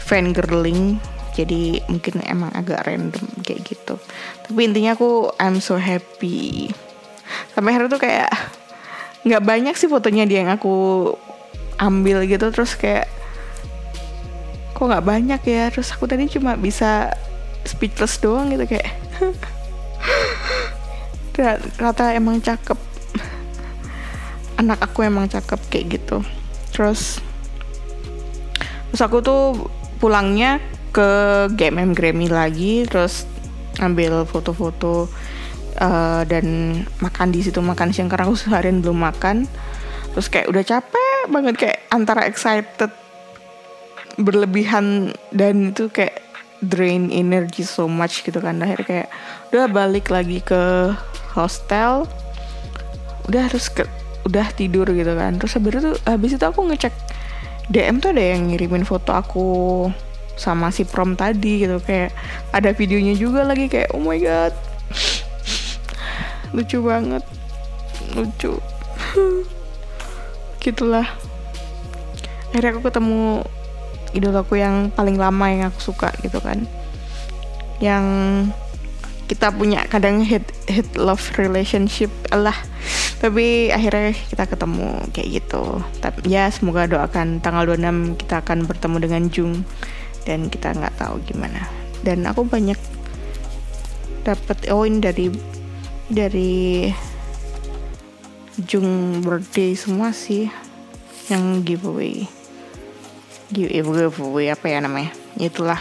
fan 0.00 0.32
girling 0.32 0.96
jadi 1.36 1.84
mungkin 1.90 2.24
emang 2.24 2.50
agak 2.56 2.88
random 2.88 3.28
kayak 3.44 3.60
gitu. 3.68 4.00
Tapi 4.48 4.60
intinya 4.64 4.96
aku 4.96 5.28
I'm 5.36 5.60
so 5.60 5.76
happy. 5.76 6.72
Sampai 7.52 7.76
akhirnya 7.76 7.92
tuh 7.92 8.00
kayak 8.00 8.30
nggak 9.24 9.44
banyak 9.44 9.74
sih 9.76 9.88
fotonya 9.88 10.24
dia 10.24 10.44
yang 10.44 10.52
aku 10.56 11.10
ambil 11.80 12.22
gitu 12.24 12.48
terus 12.54 12.78
kayak 12.78 13.10
kok 14.74 14.84
nggak 14.90 15.06
banyak 15.06 15.40
ya? 15.46 15.70
Terus 15.70 15.94
aku 15.94 16.10
tadi 16.10 16.26
cuma 16.26 16.58
bisa 16.58 17.14
speechless 17.62 18.18
doang 18.18 18.50
gitu 18.50 18.66
kayak. 18.66 18.90
Kata 21.80 22.14
emang 22.14 22.42
cakep. 22.42 22.76
Anak 24.58 24.82
aku 24.82 25.06
emang 25.06 25.30
cakep 25.30 25.60
kayak 25.70 25.86
gitu. 25.98 26.18
Terus 26.74 27.22
terus 28.90 29.02
aku 29.02 29.18
tuh 29.22 29.70
pulangnya 29.98 30.62
ke 30.94 31.08
GMM 31.50 31.90
Grammy 31.98 32.30
lagi 32.30 32.86
terus 32.86 33.26
ambil 33.82 34.22
foto-foto 34.22 35.10
uh, 35.82 36.22
dan 36.22 36.78
makan 37.02 37.34
di 37.34 37.42
situ 37.42 37.58
makan 37.58 37.90
siang 37.90 38.06
karena 38.06 38.30
aku 38.30 38.38
seharian 38.38 38.78
belum 38.82 39.02
makan. 39.02 39.46
Terus 40.14 40.30
kayak 40.30 40.50
udah 40.50 40.62
capek 40.62 41.18
banget 41.26 41.54
kayak 41.58 41.78
antara 41.90 42.30
excited 42.30 43.03
berlebihan 44.18 45.16
dan 45.34 45.74
itu 45.74 45.90
kayak 45.90 46.22
drain 46.64 47.12
energy 47.12 47.66
so 47.66 47.90
much 47.90 48.24
gitu 48.24 48.40
kan. 48.40 48.60
Akhirnya 48.62 48.86
kayak 48.86 49.08
udah 49.52 49.66
balik 49.70 50.08
lagi 50.08 50.40
ke 50.40 50.92
hostel 51.34 52.06
udah 53.24 53.48
harus 53.48 53.72
ke 53.72 53.84
udah 54.24 54.46
tidur 54.56 54.88
gitu 54.92 55.12
kan. 55.16 55.36
Terus 55.36 55.56
habis 55.58 55.72
itu 55.80 55.92
habis 56.04 56.30
itu 56.36 56.44
aku 56.44 56.60
ngecek 56.70 56.94
DM 57.72 58.00
tuh 58.00 58.12
ada 58.12 58.24
yang 58.36 58.52
ngirimin 58.52 58.84
foto 58.84 59.12
aku 59.16 59.46
sama 60.34 60.70
si 60.70 60.84
prom 60.84 61.16
tadi 61.16 61.64
gitu. 61.64 61.80
Kayak 61.80 62.14
ada 62.52 62.70
videonya 62.72 63.14
juga 63.16 63.44
lagi 63.44 63.68
kayak 63.68 63.92
oh 63.92 64.02
my 64.02 64.18
god. 64.20 64.54
Lucu 66.54 66.78
banget. 66.86 67.24
Lucu. 68.14 68.52
Gitulah. 70.62 71.08
Akhirnya 72.54 72.70
aku 72.78 72.86
ketemu 72.86 73.42
idolaku 74.14 74.62
yang 74.62 74.94
paling 74.94 75.18
lama 75.18 75.46
yang 75.50 75.68
aku 75.68 75.92
suka 75.92 76.14
gitu 76.22 76.38
kan. 76.40 76.64
Yang 77.82 78.04
kita 79.26 79.50
punya 79.50 79.82
kadang 79.90 80.22
hit 80.22 80.44
hit 80.68 80.86
love 81.00 81.20
relationship 81.40 82.12
Allah 82.28 82.56
tapi 83.24 83.72
akhirnya 83.72 84.12
kita 84.12 84.44
ketemu 84.44 85.00
kayak 85.16 85.28
gitu. 85.40 85.80
Tapi 86.04 86.28
ya 86.28 86.52
semoga 86.52 86.84
doakan 86.84 87.40
tanggal 87.40 87.64
26 87.72 88.20
kita 88.20 88.44
akan 88.44 88.68
bertemu 88.68 88.96
dengan 89.00 89.22
Jung 89.32 89.54
dan 90.28 90.52
kita 90.52 90.76
nggak 90.76 91.00
tahu 91.00 91.24
gimana. 91.24 91.64
Dan 92.04 92.28
aku 92.28 92.44
banyak 92.44 92.76
dapat 94.28 94.58
ini 94.68 95.00
dari 95.00 95.26
dari 96.12 96.54
Jung 98.60 99.20
birthday 99.24 99.72
semua 99.72 100.12
sih 100.12 100.52
yang 101.32 101.64
giveaway 101.64 102.28
giveaway 103.52 104.08
giveaway 104.08 104.46
apa 104.48 104.66
ya 104.70 104.78
namanya? 104.80 105.10
Itulah. 105.36 105.80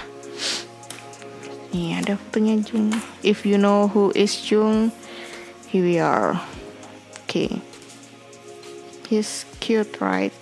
Nih 1.73 1.97
ada 1.97 2.19
fotonya 2.19 2.61
Jung. 2.61 2.93
If 3.25 3.49
you 3.49 3.57
know 3.57 3.89
who 3.89 4.13
is 4.13 4.35
Jung 4.45 4.93
here 5.73 5.81
we 5.81 5.97
are. 5.97 6.37
Oke 7.25 7.25
okay. 7.25 7.49
he's 9.09 9.49
cute 9.57 9.89
right? 9.97 10.35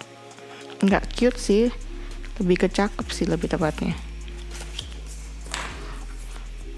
Nggak 0.83 1.07
cute 1.15 1.39
sih. 1.39 1.71
Lebih 2.35 2.65
ke 2.65 2.67
cakep 2.67 3.07
sih 3.15 3.23
lebih 3.29 3.47
tepatnya. 3.47 3.95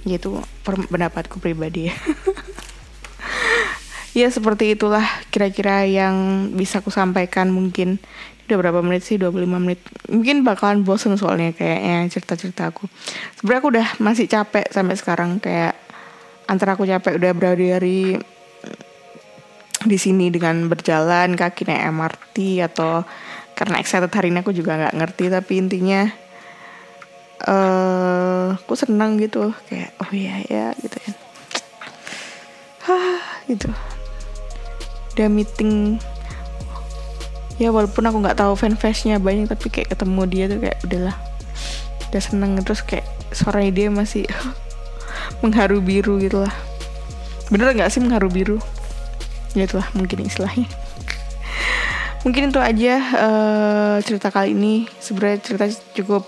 Gitu 0.06 0.38
pendapatku 0.62 1.42
pribadi. 1.42 1.90
Ya 1.90 1.98
ya 4.28 4.28
seperti 4.30 4.78
itulah 4.78 5.08
kira-kira 5.34 5.90
yang 5.90 6.50
bisa 6.54 6.78
aku 6.78 6.94
sampaikan 6.94 7.50
mungkin 7.50 7.98
udah 8.48 8.58
berapa 8.60 8.80
menit 8.84 9.08
sih? 9.08 9.16
25 9.16 9.48
menit. 9.58 9.80
Mungkin 10.12 10.44
bakalan 10.44 10.84
bosen 10.84 11.16
soalnya 11.16 11.56
kayaknya 11.56 12.12
cerita-cerita 12.12 12.70
aku. 12.70 12.86
Sebenarnya 13.40 13.60
aku 13.64 13.70
udah 13.72 13.88
masih 14.04 14.26
capek 14.28 14.68
sampai 14.70 14.96
sekarang. 15.00 15.40
Kayak 15.40 15.80
antara 16.48 16.76
aku 16.76 16.84
capek 16.84 17.16
udah 17.18 17.32
berhari-hari 17.32 18.20
di 19.84 19.98
sini 20.00 20.32
dengan 20.32 20.72
berjalan 20.72 21.36
kaki 21.36 21.68
naik 21.68 21.84
MRT 21.92 22.36
atau 22.64 23.04
karena 23.54 23.80
excited 23.84 24.12
hari 24.12 24.32
ini 24.32 24.44
aku 24.44 24.52
juga 24.52 24.76
nggak 24.76 24.96
ngerti. 25.00 25.26
Tapi 25.32 25.54
intinya 25.56 26.02
uh, 27.48 28.60
aku 28.60 28.76
senang 28.76 29.16
gitu. 29.24 29.56
Kayak 29.72 29.96
oh 30.04 30.12
iya 30.12 30.44
ya 30.52 30.66
gitu 30.84 31.00
kan 31.00 31.16
Hah, 32.84 33.24
gitu. 33.52 33.72
Udah 35.16 35.28
meeting 35.32 36.04
ya 37.62 37.70
walaupun 37.70 38.06
aku 38.10 38.18
nggak 38.24 38.40
tahu 38.40 38.54
fanfestnya 38.58 39.22
banyak 39.22 39.50
tapi 39.50 39.70
kayak 39.70 39.94
ketemu 39.94 40.22
dia 40.30 40.44
tuh 40.50 40.60
kayak 40.62 40.78
udahlah. 40.86 41.18
Udah 42.10 42.22
seneng 42.22 42.52
terus 42.62 42.82
kayak 42.86 43.06
suaranya 43.34 43.72
dia 43.74 43.88
masih 43.90 44.26
mengharu 45.46 45.82
biru 45.82 46.18
gitu 46.22 46.46
lah. 46.46 46.54
Bener 47.50 47.74
nggak 47.74 47.90
sih 47.94 48.02
mengharu 48.02 48.30
biru? 48.30 48.58
Ya 49.54 49.70
itulah 49.70 49.86
mungkin 49.94 50.26
istilahnya. 50.26 50.66
Mungkin 52.24 52.56
itu 52.56 52.60
aja 52.64 52.94
uh, 53.20 53.96
cerita 54.00 54.32
kali 54.32 54.56
ini. 54.56 54.88
Sebenarnya 54.98 55.44
cerita 55.44 55.66
cukup 55.94 56.24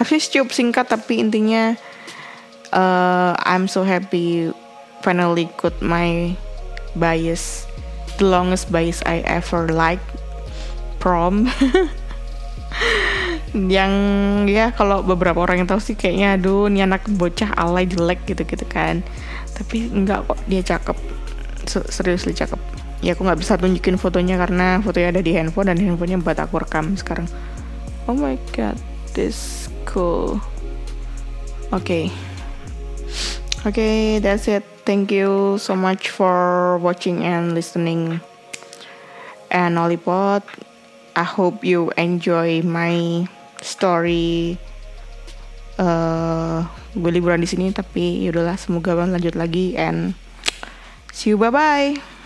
harusnya 0.00 0.40
cukup 0.40 0.50
singkat 0.56 0.88
tapi 0.88 1.20
intinya 1.20 1.76
uh, 2.72 3.36
I'm 3.36 3.68
so 3.68 3.84
happy 3.84 4.48
finally 5.04 5.52
got 5.60 5.76
my 5.84 6.32
bias 6.96 7.68
the 8.16 8.24
longest 8.24 8.72
bias 8.72 9.04
I 9.04 9.20
ever 9.28 9.68
like 9.68 10.00
prom. 11.00 11.48
Yang 13.50 13.92
ya 14.46 14.70
kalau 14.70 15.02
beberapa 15.02 15.42
orang 15.42 15.64
yang 15.64 15.68
tahu 15.68 15.82
sih 15.82 15.98
kayaknya 15.98 16.38
aduh 16.38 16.70
ini 16.70 16.86
anak 16.86 17.02
bocah 17.10 17.50
alay 17.58 17.88
jelek 17.88 18.22
gitu 18.28 18.46
gitu 18.46 18.62
kan. 18.68 19.02
Tapi 19.56 19.90
enggak 19.90 20.28
kok 20.28 20.38
dia 20.46 20.62
cakep. 20.62 20.96
Serius 21.66 22.28
cakep. 22.28 22.60
Ya 23.00 23.16
aku 23.16 23.24
nggak 23.24 23.40
bisa 23.40 23.56
tunjukin 23.56 23.96
fotonya 23.96 24.36
karena 24.36 24.84
fotonya 24.84 25.18
ada 25.18 25.22
di 25.24 25.32
handphone 25.32 25.72
dan 25.72 25.80
handphonenya 25.80 26.20
buat 26.20 26.36
aku 26.36 26.60
rekam 26.60 26.94
sekarang. 27.00 27.26
Oh 28.04 28.14
my 28.14 28.36
god 28.52 28.76
this 29.16 29.66
cool. 29.88 30.38
Okay 31.72 32.12
okay 33.64 34.20
that's 34.20 34.46
it. 34.46 34.62
Thank 34.84 35.12
you 35.12 35.56
so 35.56 35.76
much 35.76 36.12
for 36.12 36.76
watching 36.78 37.24
and 37.24 37.56
listening. 37.56 38.20
And 39.50 39.80
Olipod 39.80 40.44
I 41.20 41.26
hope 41.28 41.60
you 41.68 41.92
enjoy 42.00 42.64
my 42.64 43.28
story 43.60 44.56
uh, 45.76 46.64
gue 46.96 47.10
liburan 47.12 47.44
di 47.44 47.48
sini 47.48 47.68
tapi 47.76 48.24
yaudahlah 48.24 48.56
semoga 48.56 48.96
lanjut 48.96 49.36
lagi 49.36 49.76
and 49.76 50.16
see 51.12 51.36
you 51.36 51.36
bye 51.36 51.52
bye 51.52 52.19